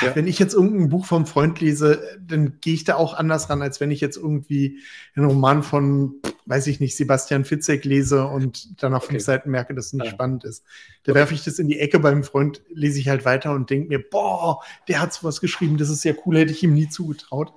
[0.00, 0.16] ja.
[0.16, 3.60] Wenn ich jetzt irgendein Buch vom Freund lese, dann gehe ich da auch anders ran,
[3.60, 4.80] als wenn ich jetzt irgendwie
[5.14, 9.12] einen Roman von, weiß ich nicht, Sebastian Fitzek lese und dann auf okay.
[9.12, 10.12] fünf Seiten merke, dass es nicht ja.
[10.12, 10.64] spannend ist.
[11.04, 11.20] Da okay.
[11.20, 13.98] werfe ich das in die Ecke beim Freund, lese ich halt weiter und denke mir,
[13.98, 17.52] boah, der hat sowas geschrieben, das ist ja cool, hätte ich ihm nie zugetraut.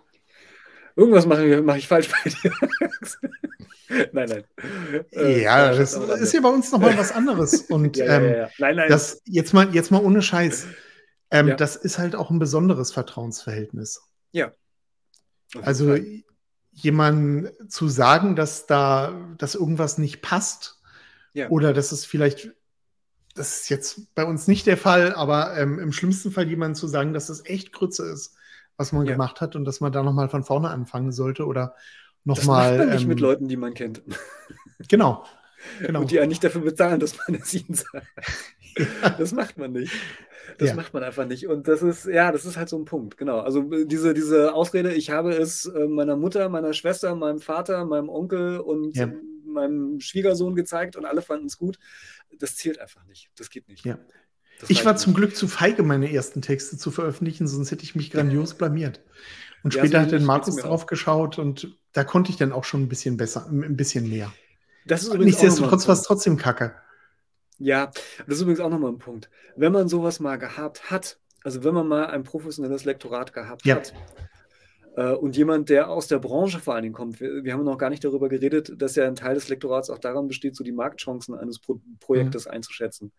[0.96, 2.52] Irgendwas mache mach ich falsch bei dir.
[4.14, 4.44] nein, nein.
[5.12, 7.62] Äh, ja, das ist ja bei uns nochmal was anderes.
[7.70, 8.90] Und ja, ähm, ja, nein, nein.
[8.90, 10.66] Das, jetzt, mal, jetzt mal ohne Scheiß.
[11.30, 11.56] Ähm.
[11.58, 14.02] Das ist halt auch ein besonderes Vertrauensverhältnis.
[14.32, 14.54] Ja.
[15.62, 15.98] Also
[16.78, 20.80] jemand zu sagen, dass da, dass irgendwas nicht passt
[21.34, 21.50] ja.
[21.50, 22.52] oder dass es vielleicht
[23.34, 26.88] das ist jetzt bei uns nicht der Fall, aber ähm, im schlimmsten Fall jemandem zu
[26.88, 28.36] sagen, dass das echt Grütze ist,
[28.78, 29.12] was man ja.
[29.12, 31.76] gemacht hat und dass man da nochmal von vorne anfangen sollte oder
[32.24, 32.70] nochmal.
[32.70, 34.02] Das macht man nicht ähm, mit Leuten, die man kennt.
[34.88, 35.26] Genau.
[35.80, 36.00] genau.
[36.02, 38.08] Und die einen nicht dafür bezahlen, dass man es ihnen sagt.
[39.18, 39.94] Das macht man nicht.
[40.58, 40.76] Das ja.
[40.76, 41.48] macht man einfach nicht.
[41.48, 43.40] Und das ist, ja, das ist halt so ein Punkt, genau.
[43.40, 47.86] Also äh, diese, diese Ausrede, ich habe es äh, meiner Mutter, meiner Schwester, meinem Vater,
[47.86, 49.12] meinem Onkel und ja.
[49.46, 51.78] meinem Schwiegersohn gezeigt und alle fanden es gut.
[52.40, 53.30] Das zählt einfach nicht.
[53.36, 53.86] Das geht nicht.
[53.86, 54.00] Ja.
[54.60, 57.96] Das ich war zum Glück zu feige, meine ersten Texte zu veröffentlichen, sonst hätte ich
[57.96, 59.02] mich grandios blamiert.
[59.64, 62.64] Und ja, später so hat dann Markus drauf geschaut und da konnte ich dann auch
[62.64, 64.34] schon ein bisschen besser, ein bisschen mehr.
[64.86, 66.74] Das ist Nichtsdestotrotz war es trotzdem kacke.
[67.60, 67.92] Ja,
[68.28, 69.30] das ist übrigens auch nochmal ein Punkt.
[69.56, 73.76] Wenn man sowas mal gehabt hat, also wenn man mal ein professionelles Lektorat gehabt ja.
[73.76, 73.94] hat,
[74.98, 77.78] äh, und jemand, der aus der Branche vor allen Dingen kommt, wir, wir, haben noch
[77.78, 80.72] gar nicht darüber geredet, dass ja ein Teil des Lektorats auch daran besteht, so die
[80.72, 82.52] Marktchancen eines Pro Projektes mhm.
[82.52, 83.12] einzuschätzen.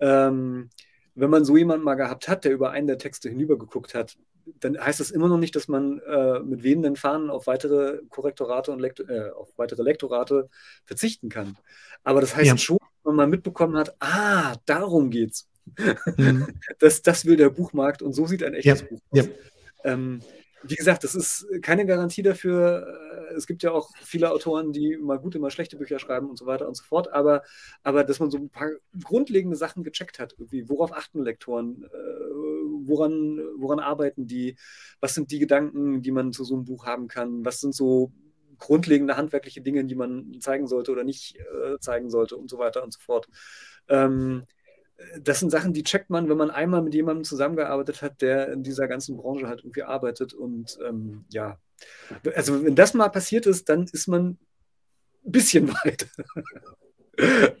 [0.00, 0.70] Ähm,
[1.14, 4.16] wenn man so jemanden mal gehabt hat, der über einen der Texte hinübergeguckt hat,
[4.60, 8.70] dann heißt das immer noch nicht, dass man äh, mit wehenden Fahnen auf weitere Korrektorate
[8.70, 10.48] und Lektor äh, auf weitere Lektorate
[10.84, 11.56] verzichten kann.
[12.04, 12.56] Aber das heißt ja.
[12.56, 12.77] schon,
[13.08, 15.48] man mal mitbekommen hat, ah, darum geht's.
[16.16, 16.48] Mhm.
[16.78, 18.86] das, das will der Buchmarkt und so sieht ein echtes ja.
[18.86, 19.18] Buch aus.
[19.18, 19.24] Ja.
[19.84, 20.20] Ähm,
[20.64, 22.86] wie gesagt, das ist keine Garantie dafür.
[23.30, 26.38] Äh, es gibt ja auch viele Autoren, die mal gute, mal schlechte Bücher schreiben und
[26.38, 27.12] so weiter und so fort.
[27.12, 27.42] Aber,
[27.82, 28.70] aber dass man so ein paar
[29.02, 31.88] grundlegende Sachen gecheckt hat, irgendwie, worauf achten Lektoren, äh,
[32.86, 34.56] woran, woran arbeiten die,
[35.00, 38.12] was sind die Gedanken, die man zu so einem Buch haben kann, was sind so
[38.58, 42.82] grundlegende handwerkliche Dinge, die man zeigen sollte oder nicht äh, zeigen sollte und so weiter
[42.82, 43.28] und so fort.
[43.88, 44.44] Ähm,
[45.20, 48.62] das sind Sachen, die checkt man, wenn man einmal mit jemandem zusammengearbeitet hat, der in
[48.62, 50.34] dieser ganzen Branche halt irgendwie arbeitet.
[50.34, 51.58] Und ähm, ja,
[52.34, 54.38] also wenn das mal passiert ist, dann ist man
[55.24, 56.08] ein bisschen weit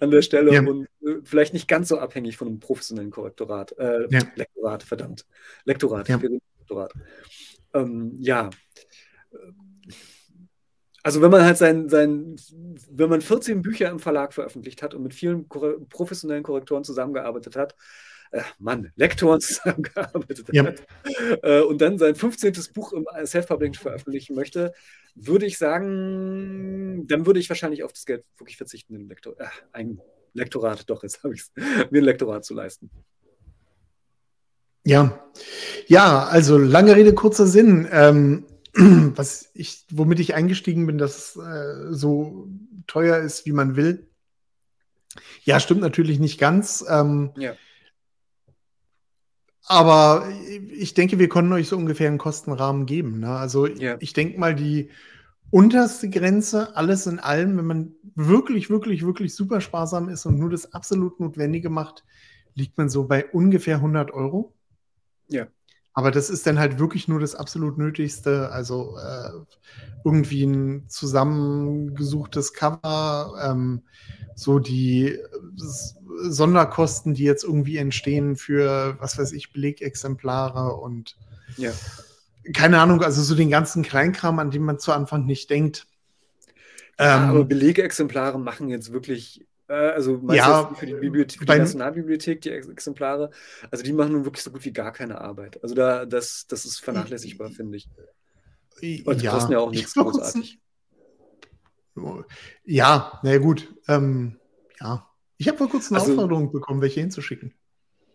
[0.00, 0.60] an der Stelle ja.
[0.60, 3.72] und äh, vielleicht nicht ganz so abhängig von einem professionellen Korrektorat.
[3.78, 4.20] Äh, ja.
[4.34, 5.24] Lektorat, verdammt.
[5.64, 6.20] Lektorat, ja.
[6.58, 6.92] Lektorat.
[7.72, 8.50] Ähm, ja
[11.08, 12.36] also wenn man halt sein, sein,
[12.90, 17.74] wenn man 14 Bücher im Verlag veröffentlicht hat und mit vielen professionellen Korrektoren zusammengearbeitet hat,
[18.30, 20.66] äh, Mann, Lektoren zusammengearbeitet ja.
[20.66, 20.86] hat
[21.42, 22.52] äh, und dann sein 15.
[22.74, 24.74] Buch im Self-Publishing veröffentlichen möchte,
[25.14, 29.46] würde ich sagen, dann würde ich wahrscheinlich auf das Geld wirklich verzichten, ein, Lektor, äh,
[29.72, 30.02] ein
[30.34, 31.52] Lektorat, doch, jetzt habe ich es,
[31.90, 32.90] mir ein Lektorat zu leisten.
[34.84, 35.26] Ja,
[35.86, 37.88] ja, also lange Rede, kurzer Sinn.
[37.90, 38.44] Ähm,
[38.74, 42.48] was ich, womit ich eingestiegen bin, dass es äh, so
[42.86, 44.08] teuer ist, wie man will.
[45.42, 46.84] Ja, stimmt natürlich nicht ganz.
[46.88, 47.54] Ähm, ja.
[49.66, 50.26] Aber
[50.70, 53.20] ich denke, wir konnten euch so ungefähr einen Kostenrahmen geben.
[53.20, 53.30] Ne?
[53.30, 53.96] Also ja.
[54.00, 54.90] ich denke mal, die
[55.50, 60.50] unterste Grenze, alles in allem, wenn man wirklich, wirklich, wirklich super sparsam ist und nur
[60.50, 62.04] das absolut Notwendige macht,
[62.54, 64.54] liegt man so bei ungefähr 100 Euro.
[65.28, 65.46] Ja.
[65.98, 68.52] Aber das ist dann halt wirklich nur das absolut Nötigste.
[68.52, 69.30] Also äh,
[70.04, 73.82] irgendwie ein zusammengesuchtes Cover, ähm,
[74.36, 75.18] so die
[76.22, 81.16] Sonderkosten, die jetzt irgendwie entstehen für, was weiß ich, Belegexemplare und
[81.56, 81.72] ja.
[82.54, 85.88] keine Ahnung, also so den ganzen Kleinkram, an den man zu Anfang nicht denkt.
[87.00, 91.58] Ja, ähm, aber Belegexemplare machen jetzt wirklich äh, also ja, für die, Bibliothek, für die
[91.58, 93.30] Nationalbibliothek, die Exemplare,
[93.70, 95.62] also die machen nun wirklich so gut wie gar keine Arbeit.
[95.62, 97.88] Also da, das, das ist vernachlässigbar, finde ich.
[99.04, 100.60] Und die ja, kosten ja auch nichts großartig.
[102.64, 103.74] Ja, na ja, gut.
[103.88, 104.38] Ähm,
[104.80, 105.08] ja.
[105.36, 107.54] Ich habe vor kurzem eine also, Aufforderung bekommen, welche hinzuschicken.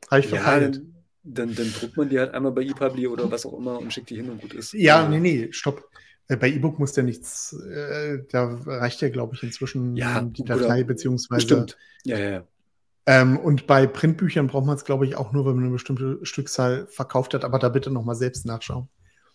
[0.10, 3.46] Habe ich ja, dann, dann, dann, druckt man die halt einmal bei ePubli oder was
[3.46, 4.74] auch immer und schickt die hin und gut ist.
[4.74, 5.90] Ja, nee, nee, stopp.
[6.34, 10.44] Äh, bei E-Book muss der nichts, äh, da reicht ja, glaube ich, inzwischen ja, die
[10.44, 11.42] Datei, oder, beziehungsweise.
[11.42, 11.78] Stimmt.
[12.04, 12.48] Ja, ja, ja.
[13.06, 16.20] Ähm, und bei Printbüchern braucht man es, glaube ich, auch nur, wenn man eine bestimmte
[16.26, 18.88] Stückzahl verkauft hat, aber da bitte nochmal selbst nachschauen.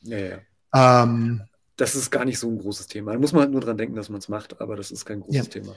[0.02, 0.38] Ja, ja.
[0.74, 1.42] Ähm,
[1.76, 3.12] das ist gar nicht so ein großes Thema.
[3.12, 5.20] Da muss man halt nur dran denken, dass man es macht, aber das ist kein
[5.20, 5.44] großes ja.
[5.44, 5.74] Thema.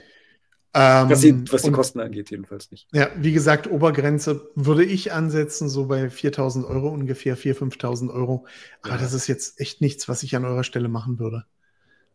[0.74, 2.88] Ähm, was die, was die und, Kosten angeht, jedenfalls nicht.
[2.94, 8.46] Ja, wie gesagt, Obergrenze würde ich ansetzen, so bei 4.000 Euro ungefähr, 4.000, 5.000 Euro.
[8.82, 9.02] Aber ja.
[9.02, 11.46] das ist jetzt echt nichts, was ich an eurer Stelle machen würde.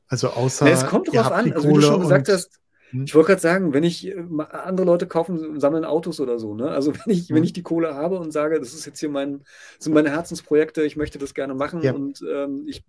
[0.08, 0.66] Also außer.
[0.66, 2.58] Ja, es kommt drauf an, also wie du schon gesagt hast?
[2.92, 4.14] Ich wollte gerade sagen, wenn ich äh,
[4.50, 6.68] andere Leute kaufen, sammeln Autos oder so, ne?
[6.70, 7.44] Also wenn ich, wenn hm.
[7.44, 9.42] ich die Kohle habe und sage, das ist jetzt hier mein,
[9.78, 11.92] sind meine Herzensprojekte, ich möchte das gerne machen ja.
[11.92, 12.84] und ähm, ich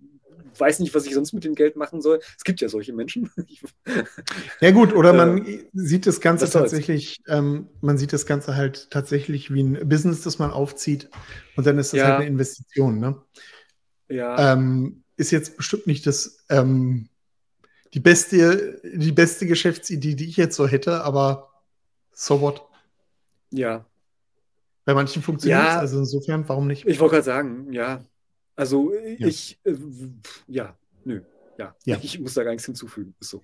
[0.58, 2.20] weiß nicht, was ich sonst mit dem Geld machen soll.
[2.38, 3.30] Es gibt ja solche Menschen.
[4.62, 8.90] ja gut, oder man äh, sieht das Ganze tatsächlich, ähm, man sieht das Ganze halt
[8.92, 11.10] tatsächlich wie ein Business, das man aufzieht
[11.56, 12.06] und dann ist das ja.
[12.06, 13.00] halt eine Investition.
[13.00, 13.22] Ne?
[14.10, 14.54] Ja.
[14.54, 17.10] Ähm, ist jetzt bestimmt nicht das ähm,
[17.94, 21.50] die beste, die beste Geschäftsidee, die ich jetzt so hätte, aber
[22.14, 22.66] so what?
[23.52, 23.86] Ja.
[24.86, 26.86] Bei manchen funktioniert es, ja, also insofern, warum nicht?
[26.86, 28.04] Ich wollte gerade sagen, ja.
[28.56, 29.28] Also ja.
[29.28, 29.76] ich, äh,
[30.48, 31.22] ja, nö,
[31.58, 31.76] ja.
[31.86, 31.98] ja.
[31.98, 33.14] Ich, ich muss da gar nichts hinzufügen.
[33.20, 33.44] Ist so.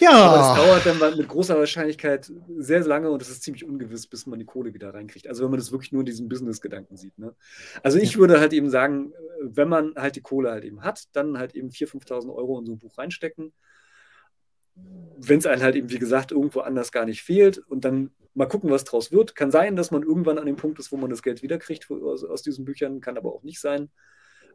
[0.00, 0.10] Ja.
[0.10, 4.26] Aber es dauert dann mit großer Wahrscheinlichkeit sehr lange und es ist ziemlich ungewiss, bis
[4.26, 5.28] man die Kohle wieder reinkriegt.
[5.28, 7.18] Also wenn man das wirklich nur in diesem Business-Gedanken sieht.
[7.18, 7.34] Ne?
[7.82, 11.38] Also ich würde halt eben sagen, wenn man halt die Kohle halt eben hat, dann
[11.38, 13.52] halt eben 4.000, 5.000 Euro in so ein Buch reinstecken.
[14.74, 18.46] Wenn es einem halt eben, wie gesagt, irgendwo anders gar nicht fehlt und dann mal
[18.46, 19.36] gucken, was draus wird.
[19.36, 22.24] Kann sein, dass man irgendwann an dem Punkt ist, wo man das Geld wiederkriegt aus,
[22.24, 23.90] aus diesen Büchern, kann aber auch nicht sein.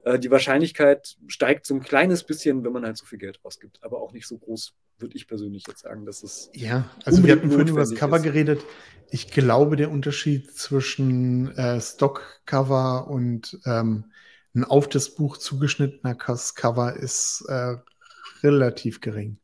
[0.04, 3.80] Äh, die Wahrscheinlichkeit steigt so ein kleines bisschen, wenn man halt so viel Geld ausgibt,
[3.84, 6.50] aber auch nicht so groß, würde ich persönlich jetzt sagen, dass es.
[6.54, 8.24] Ja, also wir hatten vorhin über das Cover ist.
[8.24, 8.64] geredet.
[9.12, 14.06] Ich glaube, der Unterschied zwischen äh, Stock-Cover und ähm,
[14.54, 17.76] ein auf das Buch zugeschnittener Cover ist äh,
[18.44, 19.38] relativ gering.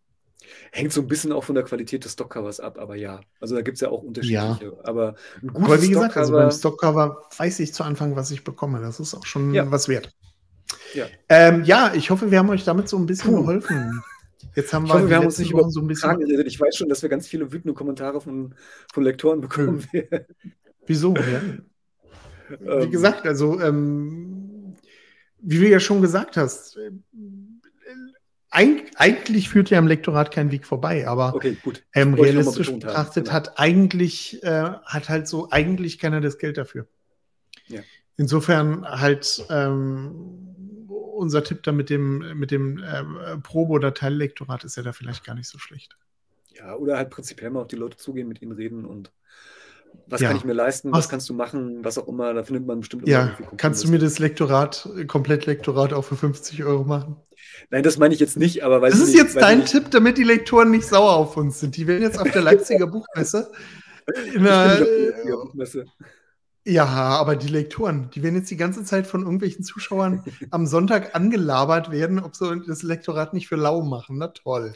[0.71, 3.21] Hängt so ein bisschen auch von der Qualität des Stockcovers ab, aber ja.
[3.39, 4.65] Also da gibt es ja auch unterschiedliche.
[4.65, 4.83] Ja.
[4.83, 8.43] Aber ein gutes aber wie gesagt, also beim Stockcover weiß ich zu Anfang, was ich
[8.43, 8.79] bekomme.
[8.79, 9.69] Das ist auch schon ja.
[9.71, 10.13] was wert.
[10.95, 11.07] Ja.
[11.29, 13.41] Ähm, ja, ich hoffe, wir haben euch damit so ein bisschen Puh.
[13.41, 14.01] geholfen.
[14.55, 16.47] Jetzt haben wir, hoffe, wir haben uns nicht über so ein bisschen geredet.
[16.47, 18.55] Ich weiß schon, dass wir ganz viele wütende Kommentare von,
[18.93, 20.25] von Lektoren bekommen werden.
[20.85, 21.13] Wieso?
[21.15, 21.41] Ja?
[22.59, 22.91] wie ähm.
[22.91, 24.75] gesagt, also ähm,
[25.39, 26.91] wie du ja schon gesagt hast, äh,
[28.51, 31.57] eigentlich führt ja im Lektorat kein Weg vorbei, aber okay,
[31.93, 33.35] ähm, realistisch betrachtet genau.
[33.35, 36.87] hat eigentlich äh, hat halt so eigentlich keiner das Geld dafür.
[37.67, 37.81] Ja.
[38.15, 40.54] Insofern halt ähm,
[41.15, 45.23] unser Tipp da mit dem, mit dem äh, Probe- oder Teillektorat ist ja da vielleicht
[45.23, 45.97] gar nicht so schlecht.
[46.53, 49.11] Ja, oder halt prinzipiell mal auf die Leute zugehen, mit ihnen reden und
[50.07, 50.27] was ja.
[50.27, 52.81] kann ich mir leisten, was, was, kannst du machen, was auch immer, da findet man
[52.81, 57.15] bestimmt Ja, kannst du mir das Lektorat, komplett Lektorat auch für 50 Euro machen?
[57.69, 58.91] Nein, das meine ich jetzt nicht, aber weil.
[58.91, 61.77] Das ist nicht, jetzt dein Tipp, damit die Lektoren nicht sauer auf uns sind.
[61.77, 63.51] Die werden jetzt auf der Leipziger Buchmesse.
[64.33, 65.85] In der, Leipziger Buchmesse.
[66.67, 71.13] Ja, aber die Lektoren, die werden jetzt die ganze Zeit von irgendwelchen Zuschauern am Sonntag
[71.13, 74.17] angelabert werden, ob sie das Lektorat nicht für lau machen.
[74.17, 74.73] Na toll.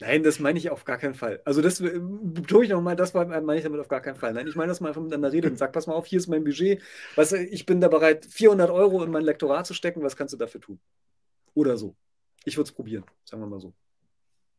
[0.00, 1.40] Nein, das meine ich auf gar keinen Fall.
[1.46, 4.34] Also das äh, betone ich nochmal, das meine ich damit auf gar keinen Fall.
[4.34, 6.26] Nein, ich meine, dass man einfach miteinander redet und sagt, pass mal auf, hier ist
[6.26, 6.82] mein Budget.
[7.14, 10.02] Was, ich bin da bereit, 400 Euro in mein Lektorat zu stecken.
[10.02, 10.80] Was kannst du dafür tun?
[11.54, 11.94] Oder so.
[12.44, 13.72] Ich würde es probieren, sagen wir mal so.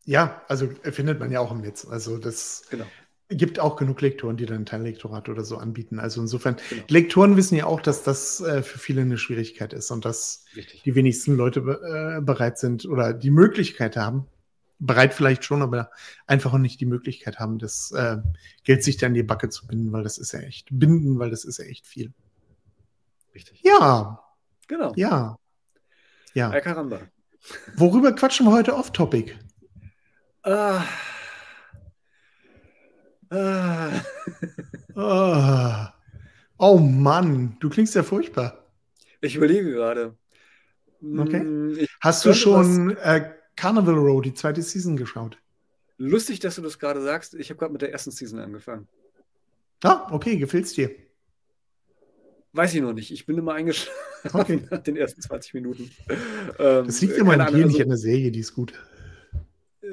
[0.05, 1.85] Ja, also findet man ja auch im Netz.
[1.85, 2.85] Also das genau
[3.29, 5.99] gibt auch genug Lektoren, die dann ein Teillektorat oder so anbieten.
[5.99, 6.83] Also insofern, genau.
[6.89, 10.83] Lektoren wissen ja auch, dass das äh, für viele eine Schwierigkeit ist und dass Richtig.
[10.83, 14.27] die wenigsten Leute äh, bereit sind oder die Möglichkeit haben,
[14.79, 15.89] bereit vielleicht schon, aber
[16.27, 18.17] einfach auch nicht die Möglichkeit haben, das äh,
[18.63, 21.29] Geld sich dann in die Backe zu binden, weil das ist ja echt, binden, weil
[21.29, 22.13] das ist ja echt viel.
[23.33, 23.61] Richtig.
[23.63, 24.19] Ja.
[24.67, 24.93] Genau.
[24.95, 25.37] Ja.
[26.33, 26.49] Ja.
[26.49, 26.61] Ay,
[27.75, 29.37] Worüber quatschen wir heute off-topic?
[30.43, 30.83] Ah.
[33.33, 33.91] Ah.
[36.59, 36.59] oh.
[36.59, 38.63] oh Mann, du klingst ja furchtbar.
[39.21, 40.15] Ich überlege gerade.
[41.01, 41.39] Okay.
[41.39, 45.37] Hm, ich Hast du schon äh, Carnival Row, die zweite Season, geschaut?
[45.97, 47.33] Lustig, dass du das gerade sagst.
[47.33, 48.87] Ich habe gerade mit der ersten Season angefangen.
[49.83, 50.91] Ah, okay, gefällt's dir?
[52.53, 53.11] Weiß ich noch nicht.
[53.11, 53.97] Ich bin immer eingeschlafen
[54.31, 54.63] okay.
[54.71, 55.91] nach den ersten 20 Minuten.
[56.59, 58.73] Ähm, das liegt immer an dir, nicht an der Serie, die ist gut.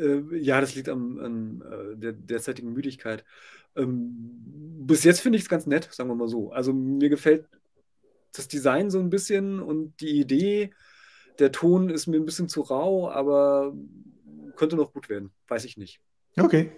[0.00, 3.24] Äh, ja, das liegt an, an äh, der derzeitigen Müdigkeit.
[3.76, 4.12] Ähm,
[4.86, 6.50] bis jetzt finde ich es ganz nett, sagen wir mal so.
[6.52, 7.46] Also mir gefällt
[8.32, 10.72] das Design so ein bisschen und die Idee.
[11.38, 13.74] Der Ton ist mir ein bisschen zu rau, aber
[14.56, 15.30] könnte noch gut werden.
[15.48, 16.00] Weiß ich nicht.
[16.38, 16.70] Okay.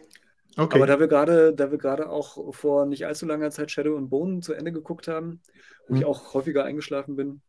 [0.57, 0.77] Okay.
[0.77, 4.11] Aber da wir gerade, da wir gerade auch vor nicht allzu langer Zeit Shadow and
[4.11, 5.41] Bone zu Ende geguckt haben,
[5.89, 5.97] wo hm.
[5.97, 7.41] ich auch häufiger eingeschlafen bin,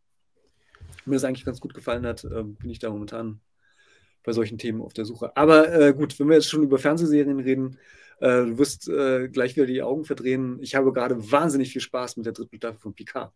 [1.05, 3.41] mir das eigentlich ganz gut gefallen hat, äh, bin ich da momentan
[4.23, 5.35] bei solchen Themen auf der Suche.
[5.35, 7.77] Aber äh, gut, wenn wir jetzt schon über Fernsehserien reden,
[8.19, 10.59] äh, du wirst äh, gleich wieder die Augen verdrehen.
[10.61, 13.33] Ich habe gerade wahnsinnig viel Spaß mit der dritten Staffel von Picard.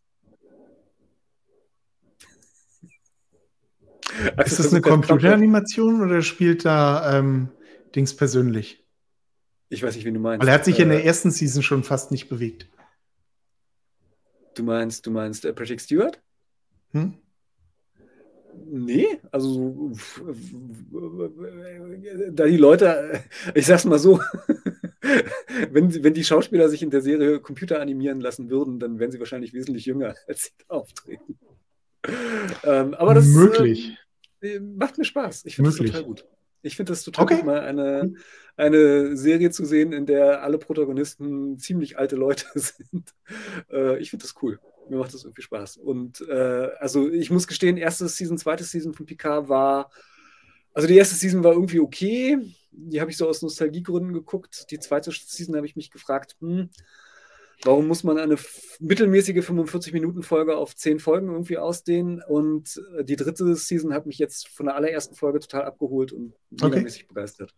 [4.45, 7.50] Ist das eine Computeranimation oder spielt da ähm,
[7.95, 8.86] Dings persönlich?
[9.69, 10.41] Ich weiß nicht, wie du meinst.
[10.41, 12.69] Weil er hat sich in der äh, ersten Season schon fast nicht bewegt.
[14.56, 16.21] Du meinst, du meinst äh, Patrick Stewart?
[16.91, 17.17] Hm?
[18.65, 19.91] Nee, also
[22.31, 24.19] da die Leute, ich sag's mal so,
[25.71, 29.19] wenn, wenn die Schauspieler sich in der Serie Computer animieren lassen würden, dann wären sie
[29.19, 31.37] wahrscheinlich wesentlich jünger, als sie da auftreten.
[32.63, 33.97] Ähm, aber das Möglich.
[34.41, 35.45] Äh, macht mir Spaß.
[35.45, 36.25] Ich finde das total gut.
[36.61, 37.35] Ich finde das total okay.
[37.37, 38.13] gut, mal eine,
[38.55, 43.13] eine Serie zu sehen, in der alle Protagonisten ziemlich alte Leute sind.
[43.71, 44.59] Äh, ich finde das cool.
[44.89, 45.78] Mir macht das irgendwie Spaß.
[45.78, 49.89] Und äh, also ich muss gestehen, erste Season, zweite Season von Picard war,
[50.73, 52.38] also die erste Season war irgendwie okay.
[52.71, 54.67] die habe ich so aus Nostalgiegründen geguckt.
[54.69, 56.69] Die zweite Season habe ich mich gefragt, hm,
[57.63, 58.36] warum muss man eine
[58.80, 62.21] mittelmäßige 45-Minuten-Folge auf 10 Folgen irgendwie ausdehnen?
[62.28, 66.34] Und äh, die dritte Season hat mich jetzt von der allerersten Folge total abgeholt und
[66.52, 67.13] megamäßig okay.
[67.13, 67.56] begeistert.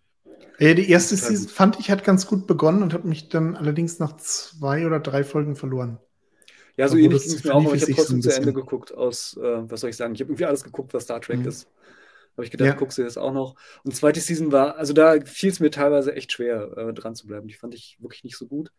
[0.58, 4.00] Ja, die erste Season fand ich hat ganz gut begonnen und hat mich dann allerdings
[4.00, 6.00] nach zwei oder drei Folgen verloren.
[6.80, 8.94] Ja, so ähnlich ging es mir auch, aber ich habe trotzdem so zu Ende geguckt
[8.94, 11.48] aus, äh, was soll ich sagen, ich habe irgendwie alles geguckt, was Star Trek mhm.
[11.50, 11.68] ist.
[12.38, 12.74] Habe ich gedacht, ja.
[12.74, 13.56] guckst du das auch noch.
[13.84, 17.28] Und zweite Season war, also da fiel es mir teilweise echt schwer, äh, dran zu
[17.28, 17.50] bleiben.
[17.50, 18.72] Die fand ich wirklich nicht so gut.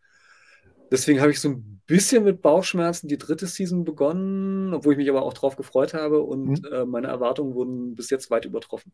[0.89, 5.09] Deswegen habe ich so ein bisschen mit Bauchschmerzen die dritte Season begonnen, obwohl ich mich
[5.11, 6.73] aber auch drauf gefreut habe und mhm.
[6.73, 8.91] äh, meine Erwartungen wurden bis jetzt weit übertroffen.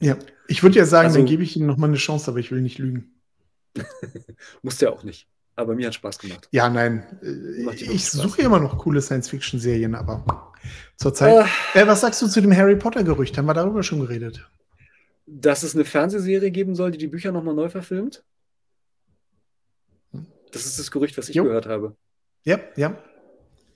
[0.00, 0.16] Ja,
[0.48, 2.62] ich würde ja sagen, also, dann gebe ich Ihnen nochmal eine Chance, aber ich will
[2.62, 3.20] nicht lügen.
[4.62, 5.28] Musst ja auch nicht.
[5.60, 6.48] Aber mir hat Spaß gemacht.
[6.52, 7.04] Ja, nein.
[7.76, 10.52] Ich suche immer noch coole Science-Fiction-Serien, aber
[10.96, 11.46] zurzeit.
[11.74, 13.36] Äh, äh, was sagst du zu dem Harry Potter-Gerücht?
[13.36, 14.48] Haben wir darüber schon geredet?
[15.26, 18.24] Dass es eine Fernsehserie geben soll, die die Bücher nochmal neu verfilmt?
[20.50, 21.44] Das ist das Gerücht, was ich jo.
[21.44, 21.94] gehört habe.
[22.42, 22.98] Ja, ja.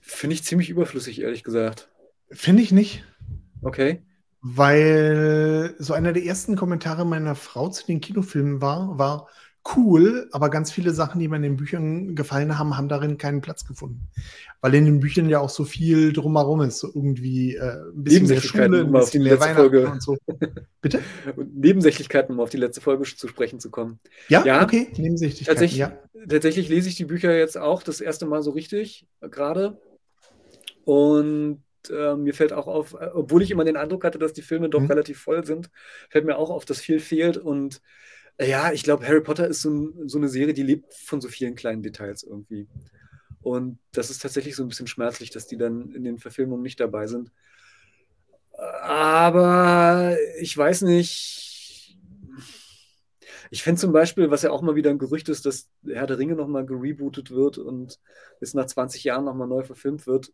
[0.01, 1.89] Finde ich ziemlich überflüssig, ehrlich gesagt.
[2.31, 3.03] Finde ich nicht.
[3.61, 4.03] Okay.
[4.41, 9.27] Weil so einer der ersten Kommentare meiner Frau zu den Kinofilmen war, war,
[9.75, 13.41] cool, aber ganz viele Sachen, die mir in den Büchern gefallen haben, haben darin keinen
[13.41, 14.07] Platz gefunden.
[14.61, 18.27] Weil in den Büchern ja auch so viel drumherum ist, so irgendwie äh, ein bisschen
[18.27, 19.87] mehr Schule, ein bisschen mehr Weihnachten Folge.
[19.87, 20.17] und so.
[20.81, 20.99] Bitte?
[21.35, 23.99] Und Nebensächlichkeiten, um auf die letzte Folge zu sprechen zu kommen.
[24.29, 25.97] Ja, ja okay, Nebensächlichkeiten, tatsächlich, ja.
[26.27, 29.79] Tatsächlich lese ich die Bücher jetzt auch das erste Mal so richtig, äh, gerade.
[30.83, 34.41] Und äh, mir fällt auch auf, äh, obwohl ich immer den Eindruck hatte, dass die
[34.41, 34.87] Filme doch mhm.
[34.87, 35.69] relativ voll sind,
[36.09, 37.81] fällt mir auch auf, dass viel fehlt und
[38.39, 41.55] ja, ich glaube, Harry Potter ist so, so, eine Serie, die lebt von so vielen
[41.55, 42.67] kleinen Details irgendwie.
[43.41, 46.79] Und das ist tatsächlich so ein bisschen schmerzlich, dass die dann in den Verfilmungen nicht
[46.79, 47.31] dabei sind.
[48.57, 51.97] Aber ich weiß nicht.
[53.51, 56.17] Ich fände zum Beispiel, was ja auch mal wieder ein Gerücht ist, dass Herr der
[56.17, 57.99] Ringe nochmal gerebootet wird und
[58.41, 60.33] jetzt nach 20 Jahren nochmal neu verfilmt wird.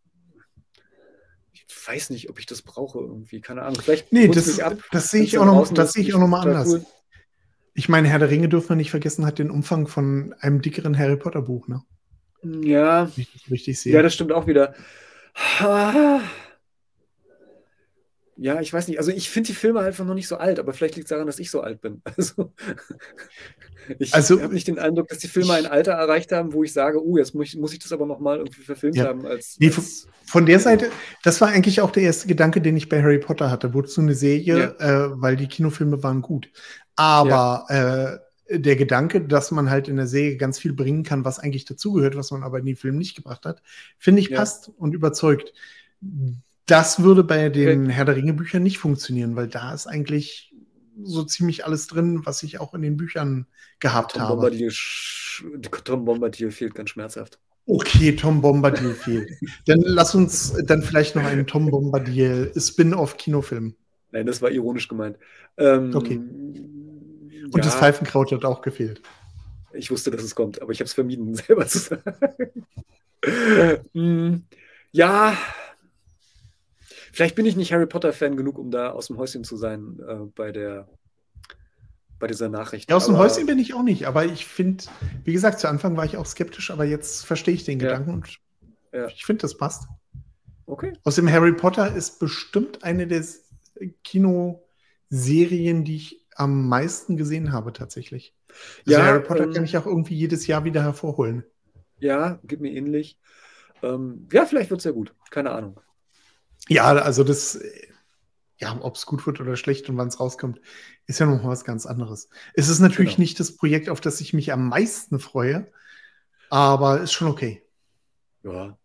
[1.52, 3.42] Ich weiß nicht, ob ich das brauche irgendwie.
[3.42, 3.82] Keine Ahnung.
[3.82, 4.60] Vielleicht nee, das,
[4.92, 6.68] das sehe ich auch noch, das sehe ich auch noch mal anders.
[6.68, 6.86] Cool.
[7.74, 10.98] Ich meine, Herr der Ringe dürfen wir nicht vergessen, hat den Umfang von einem dickeren
[10.98, 11.82] Harry Potter Buch, ne?
[12.44, 13.04] Ja.
[13.04, 13.94] Richtig, richtig sehe.
[13.94, 14.74] Ja, das stimmt auch wieder.
[18.38, 18.98] Ja, ich weiß nicht.
[18.98, 21.28] Also ich finde die Filme einfach noch nicht so alt, aber vielleicht liegt es daran,
[21.28, 22.02] dass ich so alt bin.
[22.18, 22.52] Also
[24.00, 26.72] ich also, habe nicht den Eindruck, dass die Filme ein Alter erreicht haben, wo ich
[26.72, 29.06] sage, oh, jetzt muss ich, muss ich das aber nochmal irgendwie verfilmt ja.
[29.06, 29.26] haben.
[29.26, 30.92] Als, nee, als, von der Seite,
[31.24, 33.74] das war eigentlich auch der erste Gedanke, den ich bei Harry Potter hatte.
[33.74, 35.06] Wozu eine Serie, ja.
[35.08, 36.50] äh, weil die Kinofilme waren gut.
[36.96, 38.14] Aber ja.
[38.14, 38.20] äh,
[38.60, 42.16] der Gedanke, dass man halt in der Serie ganz viel bringen kann, was eigentlich dazugehört,
[42.16, 43.62] was man aber in den Film nicht gebracht hat,
[43.98, 44.38] finde ich ja.
[44.38, 45.54] passt und überzeugt.
[46.66, 47.94] Das würde bei den okay.
[47.94, 50.54] Herr der Ringe Büchern nicht funktionieren, weil da ist eigentlich
[51.04, 53.48] so ziemlich alles drin, was ich auch in den Büchern
[53.80, 54.36] gehabt Tom habe.
[54.36, 54.72] Bombadil,
[55.84, 57.40] Tom Bombadil fehlt ganz schmerzhaft.
[57.66, 59.30] Okay, Tom Bombadil fehlt.
[59.66, 63.76] dann lass uns dann vielleicht noch einen Tom Bombadil Spin-off-Kinofilm.
[64.12, 65.18] Nein, das war ironisch gemeint.
[65.58, 66.20] Ähm, okay.
[67.54, 69.02] Und ja, das Pfeifenkraut hat auch gefehlt.
[69.74, 72.04] Ich wusste, dass es kommt, aber ich habe es vermieden, selber zu sagen.
[73.94, 74.44] Hm,
[74.92, 75.38] ja,
[77.12, 80.16] vielleicht bin ich nicht Harry Potter-Fan genug, um da aus dem Häuschen zu sein äh,
[80.36, 80.88] bei der
[82.22, 82.90] bei dieser Nachricht.
[82.90, 84.84] Ja, aus dem Häuschen bin ich auch nicht, aber ich finde,
[85.26, 87.88] wie gesagt, zu Anfang war ich auch skeptisch, aber jetzt verstehe ich den ja.
[87.88, 88.38] Gedanken und
[88.94, 89.08] ja.
[89.08, 89.88] ich finde, das passt.
[90.68, 90.94] Okay.
[91.04, 93.26] Außerdem Harry Potter ist bestimmt eine der
[94.04, 98.34] Kinoserien, die ich am meisten gesehen habe, tatsächlich.
[98.86, 101.44] Also ja, Harry Potter ähm, kann ich auch irgendwie jedes Jahr wieder hervorholen.
[102.00, 103.20] Ja, geht mir ähnlich.
[103.84, 105.14] Ähm, ja, vielleicht wird es ja gut.
[105.30, 105.80] Keine Ahnung.
[106.68, 107.60] Ja, also das,
[108.58, 110.62] ja, ob es gut wird oder schlecht und wann es rauskommt,
[111.08, 112.30] ist ja noch was ganz anderes.
[112.54, 113.24] Es ist natürlich genau.
[113.24, 115.72] nicht das Projekt, auf das ich mich am meisten freue,
[116.50, 117.64] aber ist schon okay.
[118.44, 118.52] Ja.
[118.52, 118.78] Ja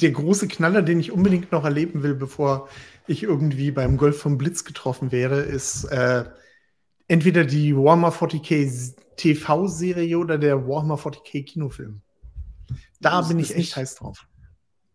[0.00, 2.68] der große Knaller, den ich unbedingt noch erleben will, bevor
[3.06, 6.24] ich irgendwie beim Golf vom Blitz getroffen wäre, ist äh,
[7.08, 12.02] entweder die Warhammer 40k TV-Serie oder der Warhammer 40k Kinofilm.
[13.00, 14.26] Da das bin ich echt nicht, heiß drauf.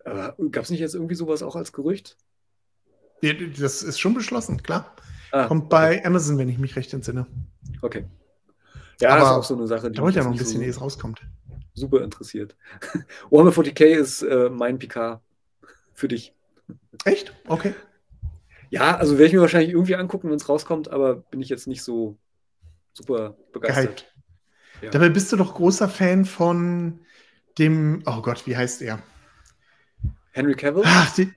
[0.04, 2.18] Äh, Gab es nicht jetzt irgendwie sowas auch als Gerücht?
[3.22, 4.96] Ja, das ist schon beschlossen, klar.
[5.32, 6.06] Ah, Kommt bei okay.
[6.06, 7.28] Amazon, wenn ich mich recht entsinne.
[7.82, 8.06] Okay.
[9.00, 9.89] Ja, Aber ist auch so eine Sache.
[9.89, 11.22] Die dauert ja noch ein bisschen, so ehe es rauskommt
[11.74, 12.56] super interessiert.
[13.30, 15.22] Warhammer 40k ist äh, mein PK
[15.94, 16.34] für dich.
[17.06, 17.34] Echt?
[17.48, 17.74] Okay.
[18.70, 21.68] Ja, also werde ich mir wahrscheinlich irgendwie angucken, wenn es rauskommt, aber bin ich jetzt
[21.68, 22.18] nicht so
[22.94, 24.14] super begeistert.
[24.82, 24.90] Ja.
[24.90, 27.02] Dabei bist du doch großer Fan von
[27.58, 29.02] dem, oh Gott, wie heißt er?
[30.32, 30.84] Henry Cavill?
[30.86, 31.34] Ach, die,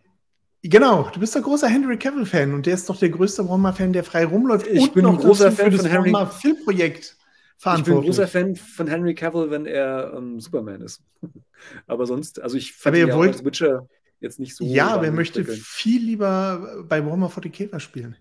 [0.66, 4.02] Genau, du bist der großer Henry Cavill-Fan und der ist doch der größte Warhammer-Fan, der
[4.02, 4.66] frei rumläuft.
[4.66, 7.18] Ich bin ein großer Fan von Henry Filmprojekt.
[7.58, 11.02] Ich bin ein großer Fan von Henry Cavill, wenn er ähm, Superman ist.
[11.86, 13.88] aber sonst, also ich fand ja wollt, als Witcher
[14.20, 14.64] jetzt nicht so.
[14.64, 18.16] Ja, aber er möchte viel lieber bei Warhammer 40 Käfer spielen.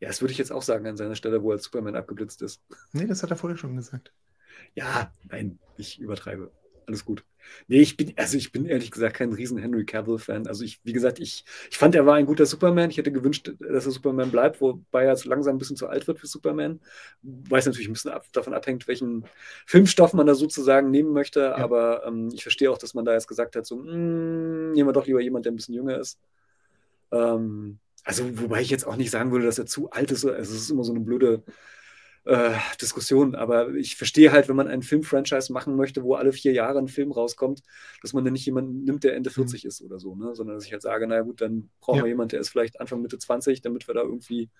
[0.00, 2.42] Ja, das würde ich jetzt auch sagen an seiner Stelle, wo er als Superman abgeblitzt
[2.42, 2.62] ist.
[2.92, 4.12] Nee, das hat er vorher schon gesagt.
[4.74, 6.52] Ja, nein, ich übertreibe
[6.86, 7.24] alles gut.
[7.66, 10.46] Nee, ich bin, also ich bin ehrlich gesagt kein riesen Henry Cavill-Fan.
[10.46, 12.90] Also ich, wie gesagt, ich, ich fand, er war ein guter Superman.
[12.90, 16.06] Ich hätte gewünscht, dass er Superman bleibt, wobei er so langsam ein bisschen zu alt
[16.06, 16.80] wird für Superman.
[17.22, 19.24] Weil es natürlich ein bisschen ab, davon abhängt, welchen
[19.66, 21.40] Filmstoff man da sozusagen nehmen möchte.
[21.40, 21.56] Ja.
[21.56, 24.88] Aber ähm, ich verstehe auch, dass man da jetzt gesagt hat, so, mh, hm, nehmen
[24.88, 26.18] wir doch lieber jemand, der ein bisschen jünger ist.
[27.12, 30.24] Ähm, also, wobei ich jetzt auch nicht sagen würde, dass er zu alt ist.
[30.24, 31.42] Also, es ist immer so eine blöde
[32.28, 33.34] äh, Diskussion.
[33.34, 36.88] Aber ich verstehe halt, wenn man einen Film-Franchise machen möchte, wo alle vier Jahre ein
[36.88, 37.62] Film rauskommt,
[38.02, 39.68] dass man dann nicht jemanden nimmt, der Ende 40 mhm.
[39.68, 40.34] ist oder so, ne?
[40.34, 42.04] sondern dass ich halt sage, na gut, dann brauchen ja.
[42.04, 44.50] wir jemanden, der ist vielleicht Anfang, Mitte 20, damit wir da irgendwie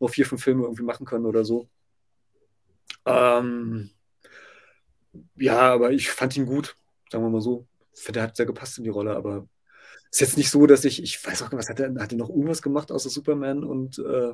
[0.00, 1.68] noch vier, fünf Filme irgendwie machen können oder so.
[3.06, 3.90] Ähm,
[5.36, 6.76] ja, aber ich fand ihn gut,
[7.10, 7.66] sagen wir mal so.
[8.08, 9.46] Der hat sehr gepasst in die Rolle, aber
[10.10, 12.18] ist jetzt nicht so, dass ich, ich weiß auch nicht, was hat er, hat er
[12.18, 14.32] noch irgendwas gemacht außer Superman und äh,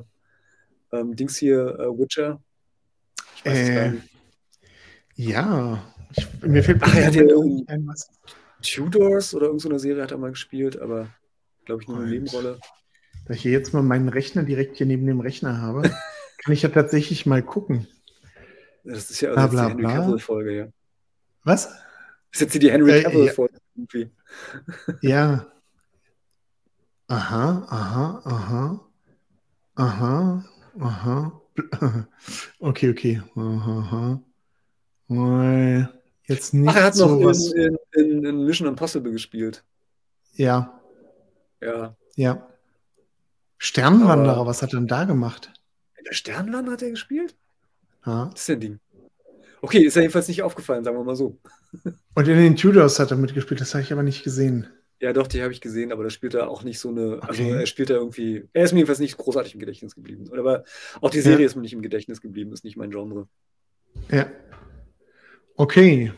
[0.91, 2.41] ähm, Dings hier, äh, Witcher?
[3.43, 3.93] Äh,
[5.15, 5.83] ja,
[6.15, 8.09] ich, mir fehlt Ach, hat ja irgendwas.
[8.61, 11.09] Tudors oder irgendeine Serie hat er mal gespielt, aber
[11.65, 12.59] glaube ich nur eine Nebenrolle.
[13.25, 15.81] Da ich hier jetzt mal meinen Rechner direkt hier neben dem Rechner habe,
[16.43, 17.87] kann ich ja tatsächlich mal gucken.
[18.83, 20.67] Das ist ja also bla, bla, die Henry Cavill-Folge, ja.
[21.43, 21.67] Was?
[21.67, 23.61] Das ist jetzt die Henry Cavill-Folge äh, ja.
[23.75, 24.11] irgendwie.
[25.01, 25.47] Ja.
[27.11, 28.87] Aha, aha, aha.
[29.73, 30.45] Aha,
[30.79, 31.38] aha.
[32.59, 33.21] Okay, okay.
[33.35, 34.21] Aha,
[35.09, 35.89] aha.
[36.23, 37.53] Jetzt nicht Ach, er hat noch sowas.
[37.53, 39.63] in, in, in, Mission Impossible gespielt.
[40.33, 40.79] Ja.
[41.61, 41.95] Ja.
[42.15, 42.47] Ja.
[43.57, 45.51] Sternwanderer, Aber was hat er denn da gemacht?
[45.97, 47.35] In der Sternwanderer hat er gespielt?
[48.05, 48.29] Ja.
[48.31, 48.79] Das ist ja ein Ding.
[49.61, 51.37] Okay, ist ja jedenfalls nicht aufgefallen, sagen wir mal so.
[51.83, 54.67] Und in den Tudors hat er mitgespielt, das habe ich aber nicht gesehen.
[55.01, 57.19] Ja, doch, die habe ich gesehen, aber da spielt er auch nicht so eine.
[57.23, 58.45] Also er spielt da irgendwie.
[58.51, 60.29] Er ist mir jedenfalls nicht großartig im Gedächtnis geblieben.
[60.37, 60.65] Aber
[60.99, 61.45] auch die Serie ja.
[61.45, 63.27] ist mir nicht im Gedächtnis geblieben, ist nicht mein Genre.
[64.11, 64.29] Ja.
[65.55, 66.11] Okay.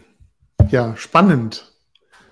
[0.69, 1.71] Ja, spannend.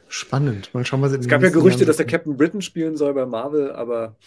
[0.08, 0.74] Spannend.
[0.74, 3.72] Mal schauen, was Es gab ja Gerüchte, dass der Captain Britain spielen soll bei Marvel,
[3.72, 4.18] aber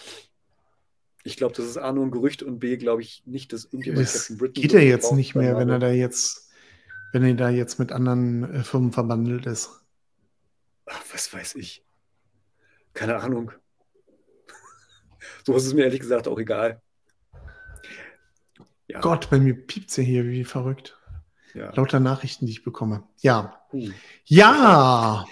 [1.25, 4.07] ich glaube, das ist A nur ein Gerücht und B, glaube ich nicht, dass irgendjemand
[4.07, 4.63] das Captain Britain.
[4.63, 6.51] Geht er jetzt nicht mehr, wenn er da jetzt,
[7.13, 9.71] wenn er da jetzt mit anderen äh, Firmen verbandelt ist.
[10.87, 11.85] Ach, was weiß ich.
[12.95, 13.53] Keine Ahnung.
[15.45, 16.81] so ist es mir ehrlich gesagt auch egal.
[18.87, 19.01] Ja.
[19.01, 20.99] Gott, bei mir piept ja hier wie verrückt.
[21.55, 21.73] Ja.
[21.75, 23.05] Lauter Nachrichten, die ich bekomme.
[23.21, 23.63] Ja.
[23.71, 23.95] Hm.
[24.25, 25.25] Ja!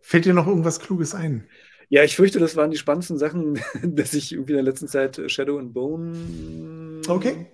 [0.00, 1.48] Fällt dir noch irgendwas Kluges ein?
[1.88, 5.20] Ja, ich fürchte, das waren die spannendsten Sachen, dass ich irgendwie in der letzten Zeit
[5.30, 7.46] Shadow and Bone, okay.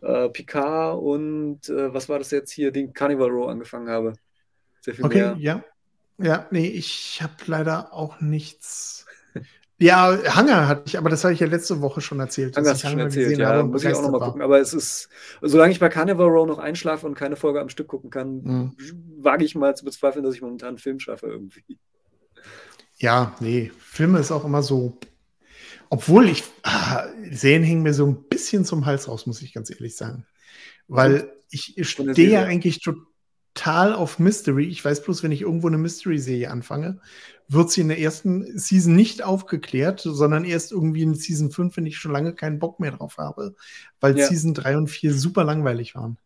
[0.00, 4.14] äh, Picard und äh, was war das jetzt hier, den Carnival Row angefangen habe.
[4.80, 5.36] Sehr viel okay, mehr.
[5.38, 5.64] ja.
[6.18, 9.06] Ja, nee, ich habe leider auch nichts.
[9.78, 12.56] Ja, Hanger hatte ich, aber das habe ich ja letzte Woche schon erzählt.
[12.56, 14.40] Hanger hast du schon erzählt, ja, habe muss ich auch noch mal gucken.
[14.40, 15.08] Aber es ist,
[15.40, 18.76] solange ich bei Carnival Row noch einschlafe und keine Folge am Stück gucken kann, mhm.
[19.18, 21.78] wage ich mal zu bezweifeln, dass ich momentan einen Film schaffe irgendwie.
[22.98, 24.98] Ja, nee, Filme ist auch immer so.
[25.90, 29.68] Obwohl ich, ah, Serien hängen mir so ein bisschen zum Hals raus, muss ich ganz
[29.68, 30.26] ehrlich sagen.
[30.86, 33.02] Weil ich stehe ja eigentlich total
[33.54, 34.66] total auf Mystery.
[34.66, 37.00] Ich weiß bloß, wenn ich irgendwo eine Mystery-Serie anfange,
[37.48, 41.86] wird sie in der ersten Season nicht aufgeklärt, sondern erst irgendwie in Season 5, wenn
[41.86, 43.54] ich schon lange keinen Bock mehr drauf habe,
[44.00, 44.26] weil ja.
[44.26, 46.18] Season 3 und 4 super langweilig waren.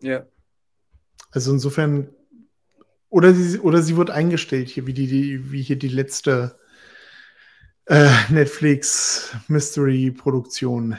[0.00, 0.26] Ja.
[1.30, 2.08] Also insofern,
[3.08, 6.58] oder sie, oder sie wird eingestellt hier, wie, die, die wie hier die letzte
[7.86, 10.98] äh, Netflix Mystery-Produktion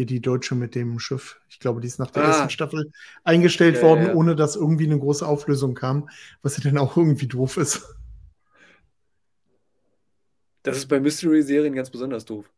[0.00, 1.38] hier die Deutsche mit dem Schiff.
[1.50, 2.28] Ich glaube, die ist nach der ah.
[2.28, 2.90] ersten Staffel
[3.22, 4.14] eingestellt ja, worden, ja.
[4.14, 6.08] ohne dass irgendwie eine große Auflösung kam,
[6.40, 7.96] was ja dann auch irgendwie doof ist.
[10.62, 12.50] Das ist bei Mystery-Serien ganz besonders doof.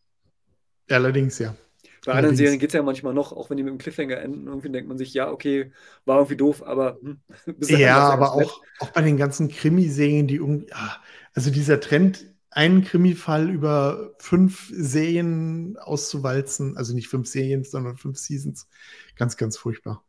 [0.89, 1.57] Allerdings, ja.
[2.05, 4.47] Bei anderen Serien geht es ja manchmal noch, auch wenn die mit dem Cliffhanger enden,
[4.47, 5.73] irgendwie denkt man sich, ja, okay,
[6.05, 6.99] war irgendwie doof, aber.
[7.03, 7.21] Hm,
[7.59, 10.69] ja, aber auch, auch bei den ganzen Krimiserien, die irgendwie.
[10.69, 11.01] Ja,
[11.35, 16.77] also dieser Trend einen Krimi-Fall über fünf Serien auszuwalzen.
[16.77, 18.69] Also nicht fünf Serien, sondern fünf Seasons.
[19.17, 20.05] Ganz, ganz furchtbar.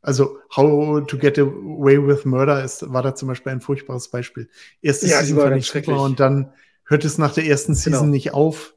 [0.00, 4.48] Also How to Get Away with Murder ist, war da zum Beispiel ein furchtbares Beispiel.
[4.80, 6.52] Erste ja, Season fand ich super und dann
[6.84, 8.12] hört es nach der ersten Season genau.
[8.12, 8.74] nicht auf.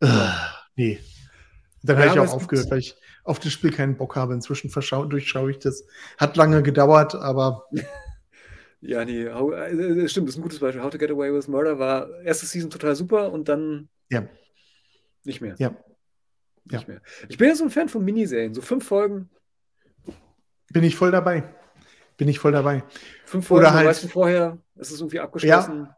[0.00, 0.14] Genau.
[0.14, 0.28] Uh,
[0.76, 0.98] nee.
[1.82, 4.32] Dann ja, habe ich auch aufgehört, weil ich auf das Spiel keinen Bock habe.
[4.34, 5.84] Inzwischen durchschaue ich das.
[6.16, 7.66] Hat lange gedauert, aber
[8.84, 10.82] Ja, nee, how, äh, stimmt, das ist ein gutes Beispiel.
[10.82, 14.26] How to Get Away with Murder war erste Season total super und dann Ja.
[15.24, 15.54] nicht mehr.
[15.58, 15.70] Ja.
[16.64, 16.88] Nicht Ja.
[16.88, 17.02] mehr.
[17.28, 18.54] Ich bin ja so ein Fan von Miniserien.
[18.54, 19.30] So fünf Folgen,
[20.72, 21.44] Bin ich voll dabei.
[22.16, 22.82] Bin ich voll dabei.
[23.26, 25.88] fünf Folgen, Oder halt- weißt du vorher, es ist irgendwie abgeschlossen.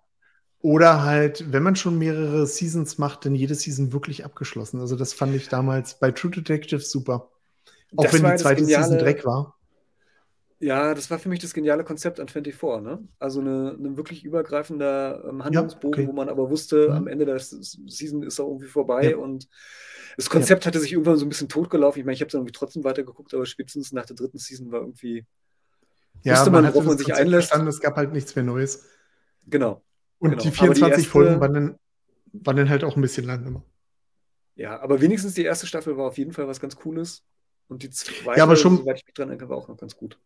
[0.60, 4.80] Oder halt, wenn man schon mehrere Seasons macht, dann jede Season wirklich abgeschlossen.
[4.80, 7.30] Also das fand ich damals bei True Detective super.
[7.96, 9.56] Auch Das wenn die zweite Season Dreck war.
[10.64, 13.06] Ja, das war für mich das geniale Konzept an 24, ne?
[13.18, 16.08] Also eine, ein wirklich übergreifender ähm, Handlungsbogen, okay.
[16.08, 16.94] wo man aber wusste, Mhm.
[16.96, 19.16] am Ende der Season ist er irgendwie vorbei Ja.
[19.18, 19.46] und
[20.16, 22.00] das Konzept hatte sich irgendwann so ein bisschen totgelaufen.
[22.00, 24.80] Ich meine, ich habe es irgendwie trotzdem weitergeguckt, aber spätestens nach der dritten Season war
[24.80, 25.26] irgendwie,
[26.22, 27.54] Ja, Wusste man, hatte worauf man sich Konzept einlässt.
[27.54, 28.84] Es gab halt nichts mehr Neues.
[29.46, 29.82] genau.
[30.18, 30.42] Und Genau.
[30.42, 31.78] die Aber die 24 erste- Folgen waren dann,
[32.32, 33.62] waren dann halt auch ein bisschen lang immer.
[34.54, 37.22] Ja, aber wenigstens die erste Staffel war auf jeden Fall was ganz Cooles.
[37.68, 39.96] Und die zweite, Ja, aber schon- soweit ich mich dran erinnere, war auch noch ganz
[39.96, 40.18] gut.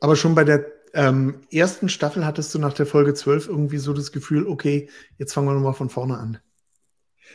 [0.00, 3.92] Aber schon bei der ähm, ersten Staffel hattest du nach der Folge 12 irgendwie so
[3.92, 6.38] das Gefühl, okay, jetzt fangen wir nochmal von vorne an.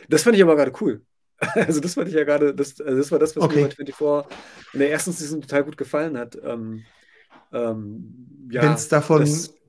[0.08, 1.02] Das fand ich aber gerade cool.
[1.56, 3.56] Also das fand ich ja gerade, das, also das war das, was Okay.
[3.56, 4.38] mir bei 24
[4.72, 6.38] in der ersten Season total gut gefallen hat.
[6.42, 6.84] Ähm,
[7.52, 9.26] ähm, ja, wenn es davon,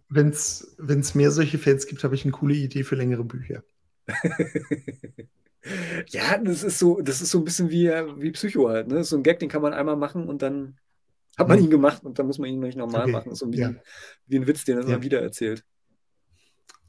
[0.09, 3.63] wenn es mehr solche Fans gibt, habe ich eine coole Idee für längere Bücher.
[6.09, 9.03] ja, das ist so, das ist so ein bisschen wie, wie Psycho halt, ne?
[9.03, 10.77] So ein Gag, den kann man einmal machen und dann
[11.37, 13.35] hat man ihn gemacht und dann muss man ihn nicht nochmal Okay, machen.
[13.35, 13.67] So wie, ja.
[13.69, 13.81] ein,
[14.27, 14.89] wie ein Witz, den er Ja.
[14.95, 15.63] immer wieder erzählt.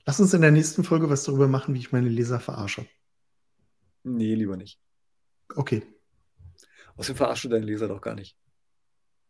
[0.05, 2.87] Lass uns in der nächsten Folge was darüber machen, wie ich meine Leser verarsche.
[4.05, 4.79] Nee, lieber nicht.
[5.55, 5.83] Okay.
[6.97, 8.37] Außerdem verarschst du deinen Leser doch gar nicht.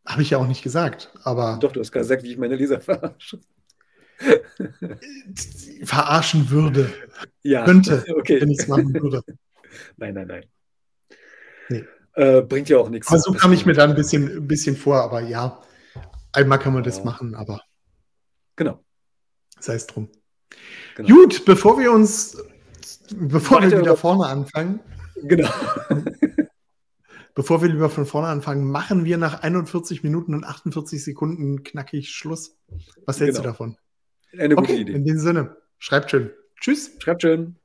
[0.06, 2.56] Habe ich ja auch nicht gesagt, aber Doch, du hast gerade gesagt, wie ich meine
[2.56, 3.40] Leser verarsche.
[5.84, 6.92] verarschen würde,
[7.42, 8.40] Ja, könnte, okay.
[8.40, 9.22] wenn ich es machen würde.
[9.96, 10.44] Nein, nein, nein.
[11.68, 11.84] Nee.
[12.16, 13.08] Äh, bringt ja auch nichts.
[13.08, 15.60] Aber so kam ich mir da ein bisschen, ein bisschen vor, aber ja,
[16.32, 17.04] einmal kann man das Ja.
[17.04, 17.60] machen, aber
[18.56, 18.82] Genau.
[19.60, 20.08] sei es drum.
[20.96, 21.08] Genau.
[21.14, 22.36] Gut, bevor wir uns,
[23.14, 24.80] bevor wir Weiter wieder über- vorne anfangen,
[25.22, 25.48] Genau.
[27.34, 32.10] bevor wir lieber von vorne anfangen, machen wir nach 41 Minuten und 48 Sekunden knackig
[32.10, 32.56] Schluss.
[33.04, 33.42] Was hältst Genau.
[33.42, 33.76] du davon?
[34.32, 34.92] Eine gute Okay, Idee.
[34.92, 36.30] in dem Sinne, schreibt schön.
[36.60, 36.92] Tschüss.
[36.98, 37.56] Schreibt schön.